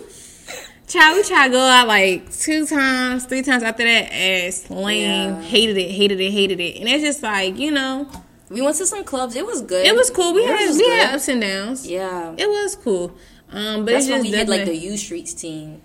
[0.88, 4.12] Child, we tried to go out like two times, three times after that.
[4.12, 5.01] Ass lame.
[5.37, 5.40] Yeah.
[5.42, 6.77] Hated it, hated it, hated it.
[6.81, 8.09] And it's just like, you know,
[8.51, 9.35] We went to some clubs.
[9.35, 9.87] It was good.
[9.87, 10.35] it was cool.
[10.35, 10.98] We It had we good.
[11.01, 11.87] had ups and downs.
[11.88, 13.16] Yeah, It was cool.
[13.51, 15.81] Um, but that's it's when just we had like the U Streets team.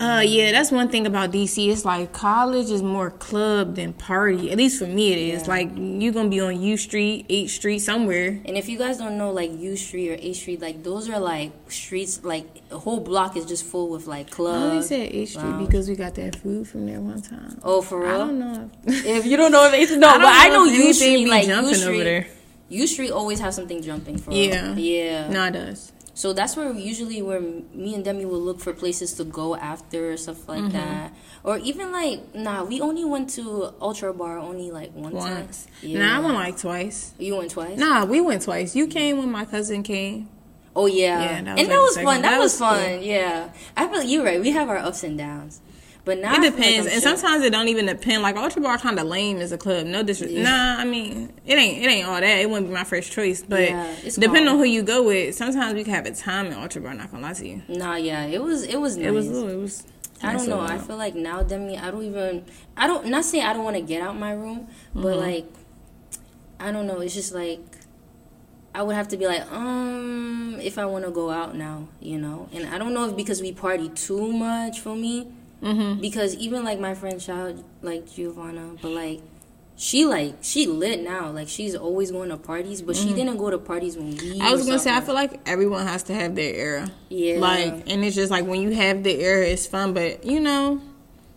[0.00, 1.70] Uh yeah, that's one thing about DC.
[1.70, 4.50] It's like college is more club than party.
[4.50, 5.42] At least for me, it is.
[5.42, 5.48] Yeah.
[5.48, 8.40] Like you're gonna be on U Street, Eighth Street, somewhere.
[8.44, 11.18] And if you guys don't know, like U Street or A Street, like those are
[11.18, 12.22] like streets.
[12.24, 14.88] Like a whole block is just full with like I only clubs.
[14.88, 17.58] said Eighth Street because we got that food from there one time.
[17.62, 18.10] Oh, for real?
[18.10, 18.70] I don't know.
[18.84, 21.46] If, If you don't know if it's no, I but I know U Street like
[21.46, 21.94] U Street.
[21.94, 22.26] over there.
[22.70, 24.30] U Street always has something jumping for.
[24.32, 24.74] Yeah.
[24.74, 25.28] yeah.
[25.30, 25.92] No, it does.
[26.18, 30.16] So that's where usually where me and Demi will look for places to go after
[30.16, 30.74] stuff like Mm-hmm.
[30.74, 31.14] that,
[31.46, 35.14] or even like nah, we only went to Ultra Bar only like Once.
[35.14, 35.46] time.
[35.80, 35.98] Yeah.
[36.02, 37.14] Nah, I went like twice.
[37.22, 37.78] You went twice.
[37.78, 38.74] Nah, we went twice.
[38.74, 40.26] You came when my cousin came.
[40.74, 42.22] Oh yeah, Yeah, that and like that was fun.
[42.22, 42.82] That, that was, was fun.
[42.98, 43.02] cool.
[43.02, 44.40] Yeah, I feel you're right.
[44.40, 45.60] We have our ups and downs,
[46.08, 48.22] but now It like depends, I'm and sometimes it don't even depend.
[48.22, 49.86] Like Ultra Bar, kind of lame as a club.
[49.86, 50.38] No disrespect.
[50.38, 50.42] Yeah.
[50.76, 52.38] Nah, I mean it ain't it ain't all that.
[52.40, 55.74] It wouldn't be my first choice, but Yeah, depending on who you go with, sometimes
[55.74, 56.94] we can have a time in Ultra Bar.
[56.94, 59.06] Not gonna lie to you, Nah, yeah, it was it was nice.
[59.06, 59.86] it was it was.
[60.20, 60.60] I don't know.
[60.60, 62.44] I feel like now, Demi, I don't even.
[62.76, 63.06] I don't.
[63.06, 65.20] Not saying I don't want to get out my room, but Mm-hmm.
[65.20, 65.46] like,
[66.58, 67.00] I don't know.
[67.00, 67.60] It's just like
[68.74, 72.18] I would have to be like, um, if I want to go out now, you
[72.18, 72.48] know.
[72.52, 75.28] And I don't know if because we party too much for me,
[75.62, 76.00] Mhm.
[76.00, 79.20] because even like my friend child, like Giovanna, but like.
[79.80, 83.48] She like she lit now like she's always going to parties but she didn't go
[83.48, 84.14] to parties when we.
[84.16, 84.42] Mm-hmm.
[84.42, 86.90] I was gonna say I feel like everyone has to have their era.
[87.10, 90.40] yeah Like, and it's just like when you have the era, it's fun, but you
[90.40, 90.80] know,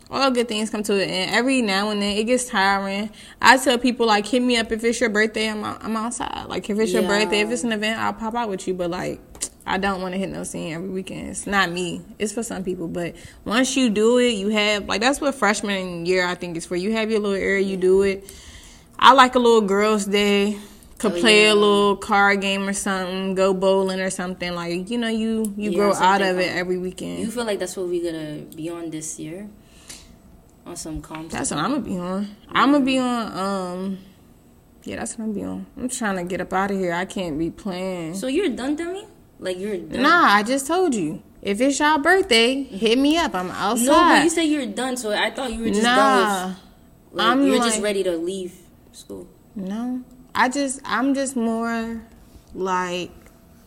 [0.09, 1.35] all good things come to an end.
[1.35, 3.11] Every now and then, it gets tiring.
[3.39, 5.47] I tell people like, hit me up if it's your birthday.
[5.47, 6.45] I'm out, I'm outside.
[6.47, 8.73] Like if it's your birthday, if it's an event, I'll pop out with you.
[8.73, 9.21] But like,
[9.65, 11.29] I don't want to hit no scene every weekend.
[11.29, 12.01] It's not me.
[12.17, 12.87] It's for some people.
[12.87, 16.65] But once you do it, you have like that's what freshman year I think is
[16.65, 16.75] for.
[16.75, 18.31] You have your little era, you do it.
[18.97, 20.57] I like a little girls' day.
[20.97, 21.53] Could Oh, play yeah.
[21.53, 24.53] a little card game or something, go bowling or something.
[24.53, 27.19] Like you know, you you Yeah, grow out of it every weekend.
[27.19, 29.47] you feel like that's what we're gonna be on this year
[30.65, 32.35] on some comp That's what I'm gonna be on.
[32.51, 33.37] I'm gonna be on.
[33.37, 33.97] Um,
[34.83, 35.65] Yeah, that's what I'm be on.
[35.77, 36.93] I'm trying to get up out of here.
[36.93, 38.13] I can't be playing.
[38.15, 39.05] So you're done, dummy?
[39.41, 40.03] Like you're done?
[40.03, 41.21] Nah, I just told you.
[41.41, 43.33] If it's y'all birthday, hit me up.
[43.33, 43.85] I'm outside.
[43.85, 46.57] No, but you said you're done, so I thought you were just nah, done with.
[47.13, 48.53] Like, I'm you're like- just ready to leave
[48.93, 49.27] school.
[49.55, 50.03] no.
[50.33, 52.01] I just I'm just more
[52.53, 53.11] like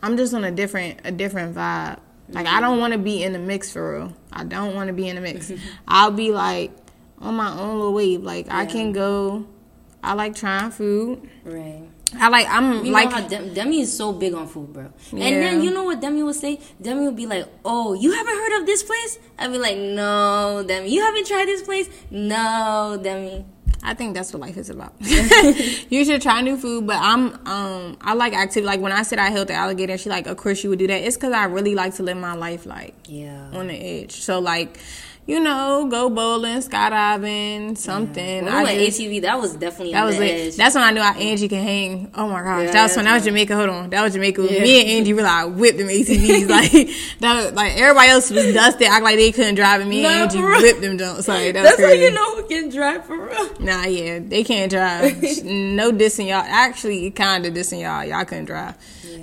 [0.01, 1.99] I'm just on a different a different vibe.
[2.27, 2.61] Like I mm-hmm.
[2.61, 4.13] don't want to be in the mix for real.
[4.33, 5.51] I don't want to be in the mix.
[5.87, 6.71] I'll be like
[7.19, 8.23] on my own little wave.
[8.23, 9.45] Like I can go.
[10.03, 11.29] I like trying food.
[11.43, 11.87] Right.
[12.19, 14.83] I like I'm You like know how Dem- Demi is so big on food, bro.
[15.11, 15.29] And Yeah.
[15.39, 16.59] then you know what Demi would say?
[16.81, 20.63] Demi would be like, "Oh, you haven't heard of this place?" I'd be like, "No,
[20.65, 21.89] Demi, you haven't tried this place?
[22.11, 23.45] No, Demi."
[23.83, 24.93] I think that's what life is about.
[25.89, 28.65] you should try new food, but I'm um I like activity.
[28.65, 30.87] Like when I said I held the alligator, she like, of course you would do
[30.87, 31.01] that.
[31.03, 33.49] It's because I really like to live my life like Yeah.
[33.53, 34.13] on the edge.
[34.21, 34.79] So like,
[35.27, 38.45] you know, go bowling, skydiving, something.
[38.45, 40.21] When we I went just- ATV, that was definitely that was it.
[40.23, 40.55] edge.
[40.55, 42.11] That's when I knew I Angie can hang.
[42.15, 43.05] Oh my gosh, Yeah, that was fun.
[43.05, 43.55] That was Jamaica.
[43.55, 44.43] Hold on, that was Jamaica.
[44.49, 44.61] Yeah.
[44.61, 46.49] Me and Angie were like whipped them ATVs.
[46.49, 46.71] like
[47.21, 50.09] that, was, like everybody else was dusted, act like they couldn't drive, and me Nah,
[50.09, 50.97] and Angie whipped them.
[50.97, 53.49] Don't sorry, that That's how you know who can drive for real.
[53.59, 55.21] Nah, yeah, they can't drive.
[55.43, 56.43] no dissing y'all.
[56.45, 58.03] Actually, kind of dissing y'all.
[58.05, 58.75] Y'all couldn't drive.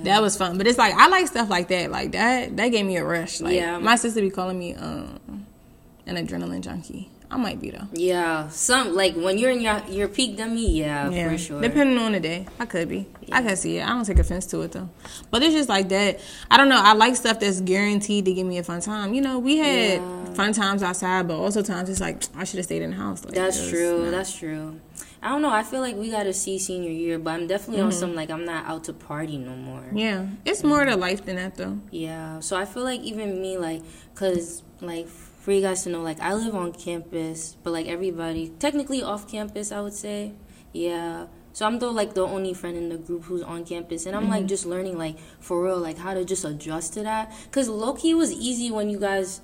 [0.05, 1.91] That was fun, but it's like I like stuff like that.
[1.93, 3.41] Like that, that gave me a rush.
[3.41, 3.79] Like Yeah.
[3.79, 5.21] my sister be calling me um,
[6.07, 7.11] an adrenaline junkie.
[7.31, 7.89] I might be though.
[7.95, 11.61] Yeah, some like when you're in your your peak Demi, yeah, Yeah, for sure.
[11.63, 13.07] depending on the day, I could be.
[13.31, 13.85] I can see it.
[13.85, 14.91] I don't take offense to it though.
[15.31, 16.21] But it's just like that.
[16.51, 16.79] I don't know.
[16.79, 19.15] I like stuff that's guaranteed to give me a fun time.
[19.15, 20.35] You know, we had Yeah.
[20.35, 23.25] fun times outside, but also times it's like I should have stayed in the house.
[23.25, 24.03] Like, That's true.
[24.03, 24.79] not- That's true.
[25.23, 25.51] I don't know.
[25.51, 28.45] I feel like we gotta see senior year, but I'm definitely on some like I'm
[28.45, 29.81] not out to party no more.
[29.81, 29.97] Mm-hmm.
[29.97, 31.79] yeah, it's more to life than that though.
[31.91, 32.41] Yeah.
[32.41, 33.81] So I feel like even me, like,
[34.17, 35.09] cause like
[35.43, 39.29] for you guys to know, like I live on campus, but like everybody technically off
[39.29, 40.35] campus, I would say.
[40.73, 41.27] Yeah.
[41.53, 44.29] So I'm the like the only friend in the group who's on campus, and I'm
[44.29, 44.47] like mm-hmm.
[44.47, 47.35] just learning like for real, like how to just adjust to that.
[47.51, 49.41] Cause low key was easy when you guys.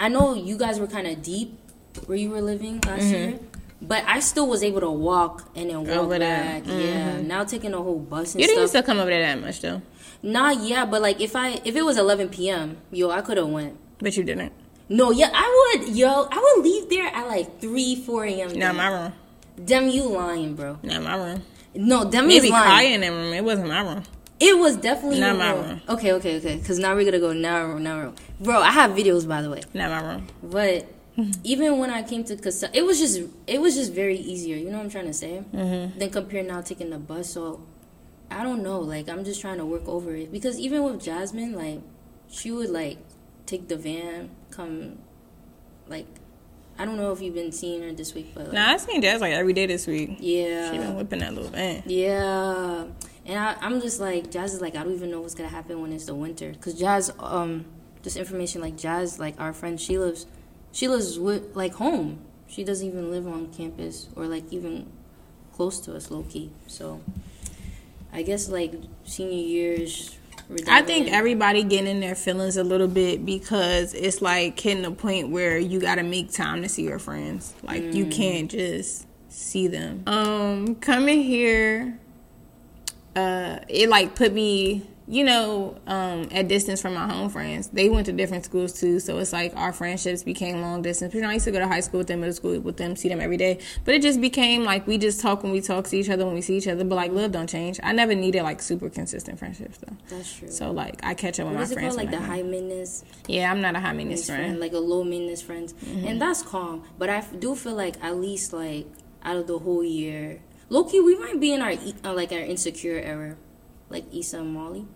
[0.00, 1.58] I know you guys were kind of deep
[2.06, 3.12] where you were living last mm-hmm.
[3.12, 3.38] year.
[3.82, 6.66] But I still was able to walk and then walk Over back.
[6.66, 6.72] Yeah.
[6.72, 7.28] Mm-hmm.
[7.28, 9.82] Now taking a whole bus and You didn't still come over there that much though,
[10.22, 13.48] Nah, yeah, but like if I if it was 11 p.m., yo, I could have
[13.48, 13.76] went.
[13.98, 14.52] but you didn't.
[14.88, 18.58] No, yeah, I would, yo, I would leave there at like 3, 4 a.m.
[18.58, 19.12] Not my room.
[19.64, 20.78] Dem, you lying, bro.
[20.82, 21.42] Not my room.
[21.74, 22.94] No, Maybe is Kaya lying.
[22.94, 23.32] in that room.
[23.34, 24.02] It wasn't my room.
[24.38, 25.66] It was definitely Not my room.
[25.68, 25.80] room.
[25.88, 26.56] Okay, okay, okay.
[26.56, 28.14] Because now we're gonna go narrow, narrow.
[28.38, 29.62] Bro, I have videos by the way.
[29.74, 30.26] Not my room.
[30.42, 30.86] But
[31.44, 34.56] even when I came to Casa, it was just it was just very easier.
[34.56, 35.42] You know what I'm trying to say?
[35.54, 35.98] Mm-hmm.
[35.98, 37.30] Than compared now taking the bus.
[37.30, 37.66] So
[38.30, 38.78] I don't know.
[38.80, 41.80] Like I'm just trying to work over it because even with Jasmine, like
[42.28, 42.98] she would like
[43.46, 44.98] take the van, come,
[45.88, 46.06] like
[46.78, 49.00] I don't know if you've been seeing her this week, but like, Nah, I seen
[49.00, 50.18] Jazz like every day this week.
[50.20, 51.82] yeah, She been whipping that little van.
[51.86, 52.84] yeah,
[53.24, 55.80] and I, I'm just like Jazz is like I don't even know what's gonna happen
[55.80, 56.50] when it's the winter.
[56.52, 57.64] Because Jazz um
[58.02, 60.26] just information like Jazz like our friend she lives
[60.72, 62.18] she lives with like home.
[62.48, 64.86] She doesn't even live on campus or like even
[65.54, 67.00] close to us low key so
[68.12, 70.16] I guess like senior years
[70.68, 74.90] I think everybody getting in their feelings a little bit because it's like hitting a
[74.90, 77.54] point where you got to make time to see your friends.
[77.62, 80.02] Like you can't just see them.
[80.06, 81.98] Um, coming here,
[83.14, 87.68] uh, it like put me, you know, um, at distance from my home friends.
[87.68, 91.14] They went to different schools too, so it's like our friendships became long distance.
[91.14, 92.96] You know, I used to go to high school with them, middle school with them,
[92.96, 95.86] see them every day, but it just became like we just talk when we talk,
[95.86, 96.82] see each other when we see each other.
[96.82, 97.78] But like love don't change.
[97.84, 99.96] I never needed like super consistent friendships though.
[100.08, 101.94] that's true So like I catch up with what my is it friends.
[101.94, 104.60] called like the high maintenance Yeah, I'm not a high maintenance friend, friend.
[104.60, 105.72] like a low maintenance friend,
[106.04, 106.82] and that's calm.
[106.98, 108.86] But I do feel like at least like
[109.22, 112.98] out of the whole year, Loki, we might be in our uh, like our insecure
[112.98, 113.36] era,
[113.88, 114.86] like Issa and Molly,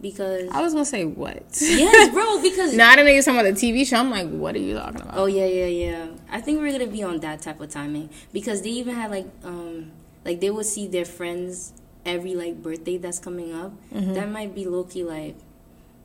[0.00, 1.42] because I was gonna say what?
[1.60, 3.96] yes, bro, because no, I didn't know you were talking about the TV show.
[3.98, 5.16] I'm like, what are you talking about?
[5.16, 6.06] oh yeah, yeah, yeah.
[6.30, 9.26] I think we're gonna be on that type of timing because they even had like
[9.44, 9.90] um
[10.24, 11.72] like they would see their friends
[12.06, 13.72] every like birthday that's coming up.
[13.92, 14.14] Mm-hmm.
[14.14, 15.36] That might be Loki like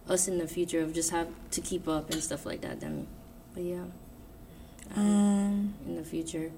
[0.09, 2.79] us in the future of just have to keep up and stuff like that.
[2.81, 3.07] Then,
[3.53, 3.83] but yeah,
[4.95, 6.51] Um, in the future.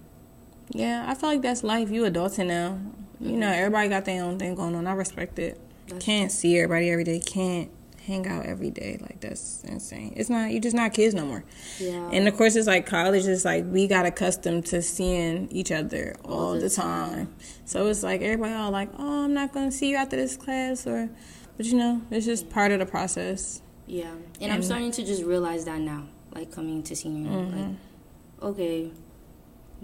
[0.70, 1.90] yeah, I feel like that's life.
[1.90, 2.80] You adulting now.
[3.20, 4.86] You know, everybody got their own thing going on.
[4.86, 5.60] I respect it.
[5.88, 7.20] That's Can't see everybody every day.
[7.20, 7.72] Can't
[8.08, 8.98] hang out every day.
[9.02, 10.14] Like that's insane.
[10.16, 10.52] It's not.
[10.52, 11.44] You just not kids no more.
[11.78, 12.10] Yeah.
[12.12, 16.16] And of course, it's like college is like we got accustomed to seeing each other
[16.24, 17.36] all, the the time.
[17.66, 20.88] So it's like everybody all like, oh, I'm not gonna see you after this class,
[20.88, 21.10] or,
[21.58, 23.62] but you know, it's just part of the process.
[23.86, 27.56] Yeah, and, I'm starting to just realize that now, like coming to senior, year, like,
[27.56, 28.46] mm-hmm.
[28.46, 28.92] okay,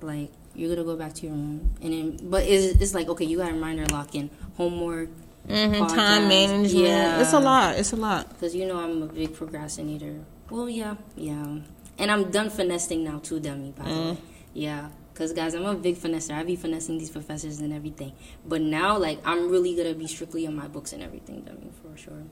[0.02, 3.26] like you're gonna go back to your room, and then but it's, it's like okay,
[3.26, 5.10] you got a reminder lock in homework.
[5.48, 6.74] Mm-hmm, time management.
[6.74, 7.22] Yeah.
[7.22, 7.76] It's a lot.
[7.78, 8.30] It's a lot.
[8.30, 10.24] Because you know I'm a big procrastinator.
[10.50, 11.60] Well, yeah, yeah.
[11.98, 14.18] And I'm done finessing now too, dummy, by Mm.
[14.54, 14.90] Yeah.
[15.14, 16.34] Because, guys, I'm a big finesser.
[16.34, 18.14] I be finessing these professors and everything.
[18.48, 21.70] But now, like, I'm really going to be strictly on my books and everything, dummy,
[21.84, 22.24] for sure.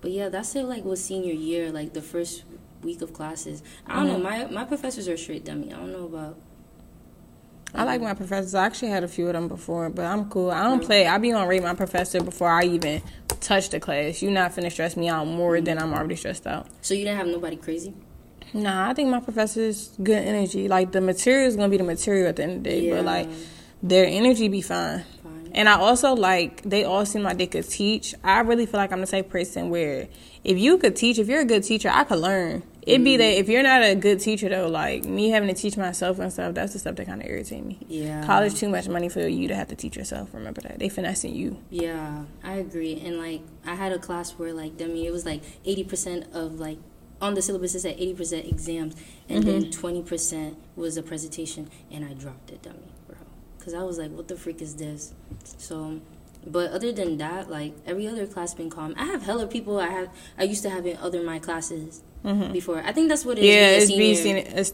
[0.00, 2.44] But, yeah, that's it, like, with senior year, like, the first
[2.82, 3.62] week of classes.
[3.86, 4.18] I don't know.
[4.18, 5.70] My, my professors are straight, dummy.
[5.70, 6.38] I don't know about.
[7.74, 8.54] I like my professors.
[8.54, 10.50] I actually had a few of them before, but I'm cool.
[10.50, 11.06] I don't play.
[11.06, 13.00] I be gonna rate my professor before I even
[13.40, 14.20] touch the class.
[14.22, 16.66] You not finna stress me out more than I'm already stressed out.
[16.82, 17.94] So, you didn't have nobody crazy?
[18.52, 20.68] Nah, I think my professor's good energy.
[20.68, 22.96] Like the material is gonna be the material at the end of the day, Yeah.
[22.96, 23.28] but like
[23.82, 25.04] their energy be fine.
[25.22, 25.50] Fine.
[25.54, 28.14] And I also like they all seem like they could teach.
[28.22, 30.08] I really feel like I'm the type of person where
[30.44, 32.62] if you could teach, if you're a good teacher, I could learn.
[32.84, 33.38] It'd be that mm.
[33.38, 36.54] if you're not a good teacher though, like me having to teach myself and stuff,
[36.54, 37.78] that's the stuff that kind of irritates me.
[37.88, 38.24] Yeah.
[38.24, 40.30] College too much money for you to have to teach yourself.
[40.32, 41.58] Remember that they finessing you.
[41.70, 43.00] Yeah, I agree.
[43.00, 46.58] And like I had a class where like dummy, it was like eighty percent of
[46.58, 46.78] like
[47.20, 48.96] on the syllabus it said eighty percent exams,
[49.28, 49.70] and then mm-hmm.
[49.70, 53.16] twenty percent was a presentation, and I dropped it, dummy, bro.
[53.60, 55.14] Cause I was like, what the freak is this?
[55.56, 56.00] So,
[56.44, 58.92] but other than that, like every other class been calm.
[58.98, 62.82] I have hella people I have I used to have in other my classes before.
[62.84, 63.48] I think that's what it is.
[63.50, 64.44] Yeah, being a it's being senior.
[64.44, 64.60] senior.
[64.60, 64.72] It's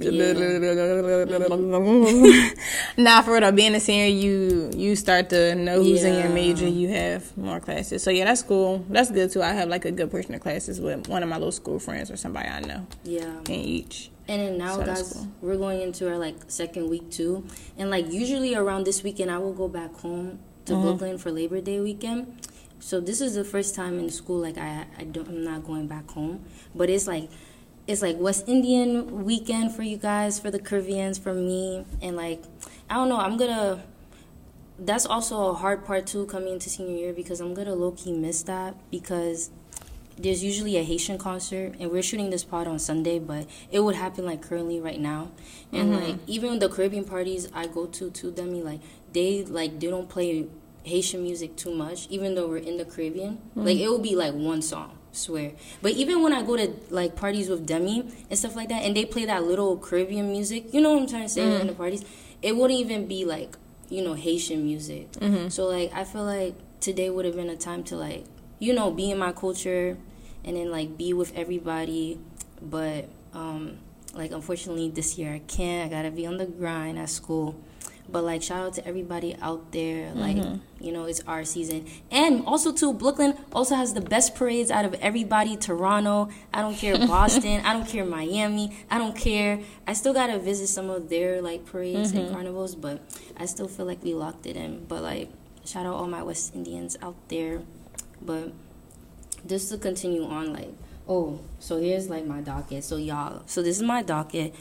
[1.39, 2.51] Yeah.
[2.97, 6.69] nah, for real being a senior, you you start to know who's in your major.
[6.69, 8.85] You have more classes, so yeah, that's cool.
[8.91, 9.43] That's good too.
[9.43, 12.11] I have like a good portion of classes with one of my little school friends
[12.11, 13.41] or somebody I know Yeah.
[13.49, 14.11] in each.
[14.29, 15.29] And then now, So guys, cool.
[15.41, 17.47] we're going into our like second week too,
[17.79, 20.83] and like usually around this weekend, I will go back home to Mm-hmm.
[20.83, 22.27] Brooklyn for Labor Day weekend.
[22.81, 25.87] So this is the first time in school like I I don't I'm not going
[25.89, 27.29] back home, but it's like
[27.87, 32.43] it's like West Indian weekend for you guys, for the Caribbeans, for me, and like
[32.89, 33.83] I don't know, I'm gonna.
[34.79, 38.13] That's also a hard part too coming into senior year because I'm gonna low key
[38.13, 39.51] miss that because
[40.17, 43.95] there's usually a Haitian concert, and we're shooting this pod on Sunday, but it would
[43.95, 45.31] happen like currently right now,
[45.73, 46.05] and mm-hmm.
[46.05, 48.81] like even the Caribbean parties I go to to them, like
[49.13, 50.47] they like they don't play
[50.85, 53.39] Haitian music too much, even though we're in the Caribbean.
[53.57, 53.65] Mm.
[53.65, 55.53] Like it will be like one song, swear.
[55.83, 58.97] But even when I go to like parties with Demi and stuff like that, and
[58.97, 61.61] they play that little Caribbean music, you know what I'm trying to say mm.
[61.61, 62.05] in the parties,
[62.43, 63.57] it wouldn't even be like
[63.89, 65.13] you know Haitian music.
[65.13, 65.49] Mm-hmm.
[65.49, 68.25] So like I feel like today would have been a time to like
[68.59, 69.97] you know be in my culture
[70.45, 72.19] and then like be with everybody,
[72.61, 73.79] but um
[74.15, 75.87] like unfortunately this year I can't.
[75.87, 77.57] I gotta be on the grind at school.
[78.09, 80.13] But like shout out to everybody out there.
[80.15, 80.57] Like mm-hmm.
[80.81, 84.85] You know it's our season, and also too Brooklyn also has the best parades out
[84.85, 85.57] of everybody.
[85.57, 89.61] Toronto, I don't care Boston, I don't care Miami, I don't care.
[89.87, 92.35] I still gotta visit some of their like parades and mm-hmm.
[92.35, 93.01] carnivals, but
[93.37, 94.85] I still feel like we locked it in.
[94.87, 95.31] But like
[95.69, 97.63] shout out all my West Indians out there.
[98.21, 98.53] But
[99.47, 100.73] just to continue on, like,
[101.09, 102.85] oh, so here's like my docket.
[102.85, 104.55] So y'all, so this is my docket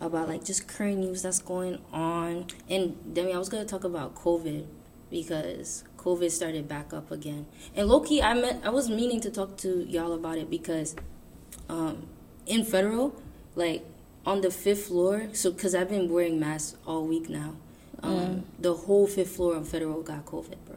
[0.00, 2.46] about like just current news that's going on.
[2.68, 4.66] And Demi, I was gonna talk about COVID
[5.10, 7.46] because COVID started back up again.
[7.74, 10.94] And low key, I met, I was meaning to talk to y'all about it because,
[11.68, 12.06] um,
[12.46, 13.14] in federal,
[13.54, 13.84] like
[14.26, 15.28] on the fifth floor.
[15.32, 17.54] So because I've been wearing masks all week now.
[18.02, 20.76] Um, The whole fifth floor of federal got COVID, bro.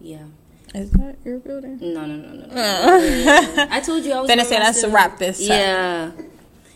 [0.00, 0.26] Yeah.
[0.74, 1.78] Is that your building?
[1.80, 2.46] No, no, no, no.
[2.46, 3.66] no.
[3.70, 4.30] I told you I was.
[4.30, 5.40] Finna gonna say a wrap this.
[5.40, 6.12] Yeah,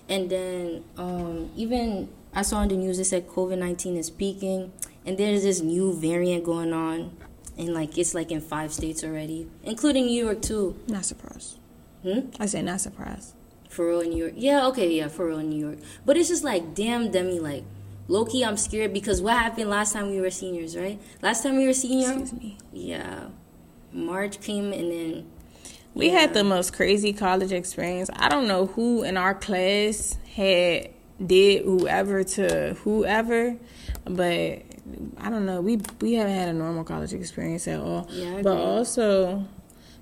[0.09, 4.71] and then um, even I saw on the news it said COVID nineteen is peaking,
[5.07, 7.17] and there's this new variant going on,
[7.57, 10.79] and like it's like in five states already, including New York too.
[10.89, 11.59] Not surprised.
[12.03, 12.21] Hmm?
[12.39, 13.35] I say not surprised.
[13.71, 14.33] For real in New York.
[14.37, 15.79] Yeah, okay, yeah, for real in New York.
[16.05, 17.65] But it's just like, damn, Demi, like,
[18.09, 21.01] Loki, I'm scared because what happened last time we were seniors, right?
[21.21, 22.59] Last time we were seniors, Excuse me.
[22.73, 23.29] yeah,
[23.93, 25.27] March came and then
[25.95, 28.09] We had the most crazy college experience.
[28.15, 30.91] I don't know who in our class had
[31.25, 33.57] did whoever to whoever,
[34.05, 34.63] but
[35.19, 35.61] I don't know.
[35.61, 38.07] We we haven't had a normal college experience at all.
[38.11, 39.47] Yeah, but also,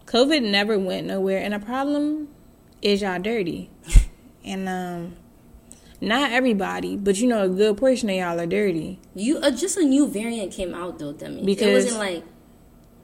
[0.07, 2.29] COVID never went nowhere, and the problem
[2.83, 3.71] is y'all dirty,
[4.45, 5.17] and um,
[6.01, 9.01] not everybody, but you know a good portion of y'all are dirty.
[9.15, 11.45] You uh, just a new variant came out though, Demi.
[11.45, 12.25] Because- it wasn't like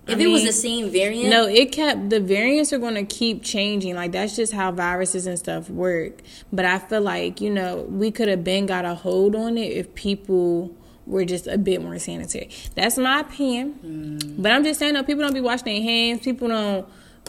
[0.07, 1.30] if I it was the same variant.
[1.30, 3.94] No, it kept the variants are going to keep changing.
[3.94, 6.22] Like that's just how viruses and stuff work.
[6.52, 9.72] But I feel like you know we could have been got a hold on it
[9.72, 10.74] if people
[11.07, 12.51] were just a bit more sanitary.
[12.74, 14.36] That's my opinion.
[14.38, 16.20] But I'm just saying, though, people don't be washing their hands.
[16.22, 16.86] People don't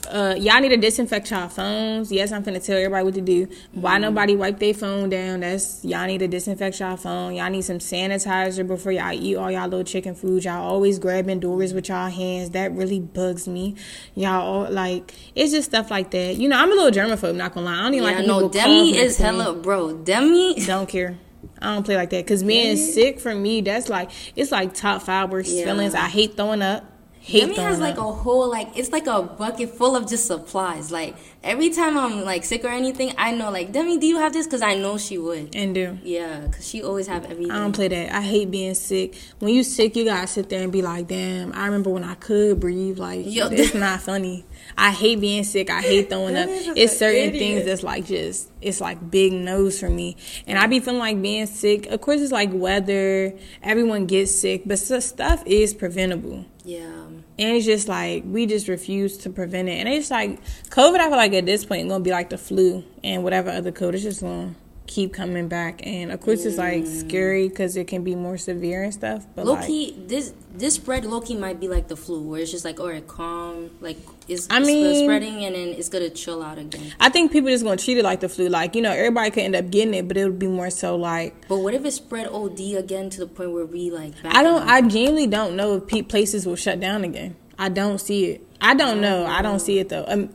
[0.09, 2.11] uh, y'all need to disinfect y'all phones.
[2.13, 3.47] Yes, I'm finna tell everybody what to do.
[3.73, 4.01] Why Mm-hmm.
[4.01, 5.41] nobody wipe their phone down?
[5.41, 7.35] That's y'all need to disinfect y'all phone.
[7.35, 10.45] Y'all need some sanitizer before y'all eat all y'all little chicken food.
[10.45, 12.51] Y'all always grabbing doors with y'all hands.
[12.51, 13.75] That really bugs me.
[14.15, 16.37] Y'all all, like it's just stuff like that.
[16.37, 17.35] You know, I'm a little germaphobe.
[17.35, 17.73] Not gonna lie.
[17.79, 19.39] I don't even Yeah, like no, Demi is next to me.
[19.39, 19.97] hella, bro.
[19.97, 21.17] Demi, Don't care.
[21.61, 25.01] I don't play like that because being sick for me, that's like it's like top
[25.03, 25.65] five worst Yeah.
[25.65, 25.93] feelings.
[25.95, 26.85] I hate throwing up.
[27.23, 30.91] Hate Demi has like a whole like it's like a bucket full of just supplies.
[30.91, 34.33] Like every time I'm like sick or anything, I know like Demi, do you have
[34.33, 34.47] this?
[34.47, 35.55] Because I know she would.
[35.55, 35.99] and do.
[36.01, 37.51] Yeah, because she always have everything.
[37.51, 38.11] I don't play that.
[38.15, 39.15] I hate being sick.
[39.37, 42.15] When you sick, you gotta sit there and be like, "Damn, I remember when I
[42.15, 43.49] could breathe." Like, Yo.
[43.49, 44.43] it's not funny.
[44.77, 45.69] I hate being sick.
[45.69, 46.47] I hate throwing up.
[46.47, 47.39] That is just It's certain idiot.
[47.39, 50.17] things that's like just it's like big nose for me,
[50.47, 51.87] and I be feeling like being sick.
[51.87, 53.33] Of course, it's like weather.
[53.63, 56.45] Everyone gets sick, but stuff is preventable.
[56.63, 57.07] yeah.
[57.39, 59.73] And it's just like we just refuse to prevent it.
[59.79, 62.37] And it's like COVID, I feel like at this point it's gonna be like the
[62.37, 63.95] flu and whatever other COVID.
[63.95, 64.53] It's just gonna
[64.91, 65.85] keep coming back.
[65.87, 69.25] And of course, it's like scary because it can be more severe and stuff.
[69.35, 72.41] But Low like, key, this this spread low key might be like the flu, where
[72.41, 76.09] it's just like, all right, calm, like it's, I mean- spreading and then it's gonna
[76.09, 76.93] chill out again.
[76.99, 78.49] I think people just gonna treat it like the flu.
[78.49, 80.97] Like you know, everybody could end up getting it, but it would be more so
[80.97, 84.21] like But what if it spread OD again to the point where we like?
[84.21, 84.67] Back I don't.
[84.67, 87.35] I genuinely don't know if pe- places will shut down again.
[87.57, 88.47] I don't see it.
[88.59, 89.25] I don't know.
[89.25, 90.05] I don't see it though.
[90.07, 90.29] Um,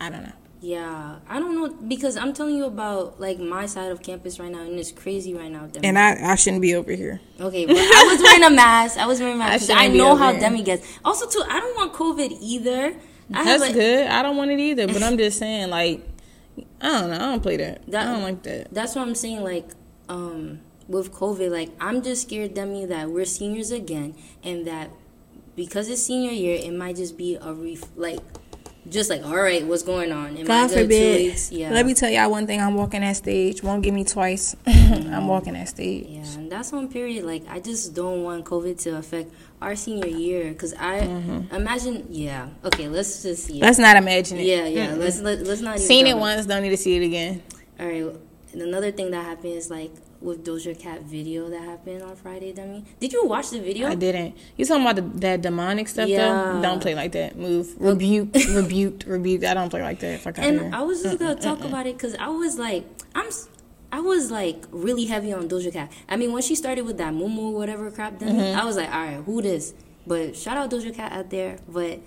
[0.00, 0.32] I don't know.
[0.64, 4.50] Yeah, I don't know because I'm telling you about like my side of campus right
[4.50, 5.66] now, and it's crazy right now.
[5.66, 5.86] Demi.
[5.86, 7.20] And I, I shouldn't be over here.
[7.38, 8.96] okay, I was wearing a mask.
[8.96, 9.68] I was wearing a I mask.
[9.68, 10.40] I, be know how here.
[10.40, 10.98] Demi gets.
[11.04, 12.96] Also, too, I don't want COVID either.
[13.34, 14.06] I have That's a, good.
[14.06, 16.00] I don't want it either, but I'm just saying, like,
[16.80, 17.16] I don't know.
[17.16, 17.86] I don't play that.
[17.90, 18.72] That- I don't like that.
[18.72, 19.42] That's what I'm saying.
[19.44, 19.68] Like,
[20.08, 24.88] um, with COVID, like I'm just scared, Demi, that we're seniors again, and that
[25.56, 28.20] because it's senior year, it might just be a ref like,
[28.88, 30.36] just like, all right, what's going on?
[30.36, 31.22] It God might go two forbid.
[31.22, 31.50] weeks.
[31.50, 31.70] Yeah.
[31.70, 32.60] Let me tell y'all one thing.
[32.60, 33.62] I'm walking that stage.
[33.62, 34.54] Won't give me twice.
[34.66, 36.06] I'm walking that stage.
[36.08, 37.24] Yeah, and that's one period.
[37.24, 39.32] Like, I just don't want COVID to affect
[39.62, 40.98] our senior year because I
[41.52, 42.06] imagine.
[42.10, 42.48] Yeah.
[42.64, 42.88] Okay.
[42.88, 43.56] Let's just yeah.
[43.56, 43.64] Mm-hmm.
[43.64, 44.46] Let's not imagine it.
[44.46, 44.94] yeah, yeah.
[44.94, 46.46] Let's let, let's not even Seen it once.
[46.46, 47.42] Don't need to see it again.
[47.80, 48.16] All right.
[48.52, 49.92] And another thing that happened is like
[50.24, 52.52] with Doja Cat video that happened on Friday.
[52.52, 53.88] Demi, did you watch the video?
[53.88, 54.36] I didn't.
[54.56, 56.52] You talking about the, that demonic stuff Yeah.
[56.54, 56.62] though?
[56.62, 57.36] Don't play like that.
[57.36, 57.74] Move.
[57.78, 58.34] Rebuked.
[58.48, 59.04] rebuked.
[59.06, 59.44] Rebuked.
[59.44, 60.20] I don't play like that.
[60.20, 60.74] Fuck out And.
[60.74, 63.28] I was just gonna talk about it because I was like, I'm,
[63.92, 65.92] I was like really heavy on Doja Cat.
[66.08, 68.58] I mean, when she started with that Mumu whatever crap, then Mm-hmm.
[68.60, 69.74] I was like, all right, who this?
[70.06, 71.58] But shout out Doja Cat out there.
[71.68, 72.00] But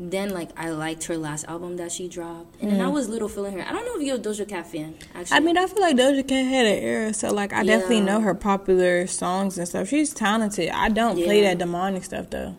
[0.00, 2.92] then like I liked her last album that she dropped, and then I mm.
[2.92, 3.62] was little feeling her.
[3.66, 4.94] I don't know if you're a Doja Cat fan.
[5.14, 5.36] Actually.
[5.36, 8.20] I mean, I feel like Doja Cat had an era, so like I definitely know
[8.20, 9.88] her popular songs and stuff.
[9.88, 10.70] She's talented.
[10.70, 12.56] I don't play that demonic stuff though.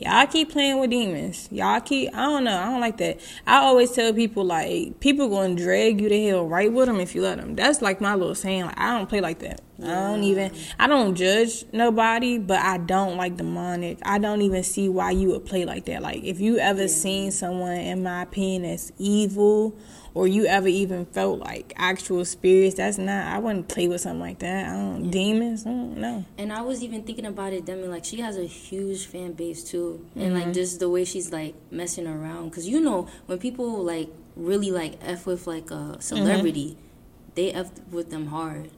[0.00, 1.48] Y'all keep playing with demons.
[1.50, 2.14] Y'all keep.
[2.14, 2.56] I don't know.
[2.56, 3.18] I don't like that.
[3.48, 7.16] I always tell people like people gonna drag you to hell right with them if
[7.16, 7.56] you let them.
[7.56, 8.66] That's like my little saying.
[8.66, 9.60] Like I don't play like that.
[9.82, 10.52] I don't even.
[10.78, 13.98] I don't judge nobody, but I don't like demonic.
[14.02, 16.00] I don't even see why you would play like that.
[16.00, 19.76] Like if you ever seen someone, in my opinion, that's evil,
[20.18, 23.26] or you ever even felt like actual spirits, that's not.
[23.28, 24.68] I wouldn't play with something like that.
[24.68, 25.64] I don't demons.
[25.64, 26.24] I don't know.
[26.36, 27.86] And I was even thinking about it, Demi.
[27.86, 30.34] Like she has a huge fan base too, and Mm-hmm.
[30.46, 32.50] like just the way she's like messing around.
[32.52, 37.34] Cause you know when people like really like f with like a celebrity, Mm-hmm.
[37.36, 38.70] they f with them hard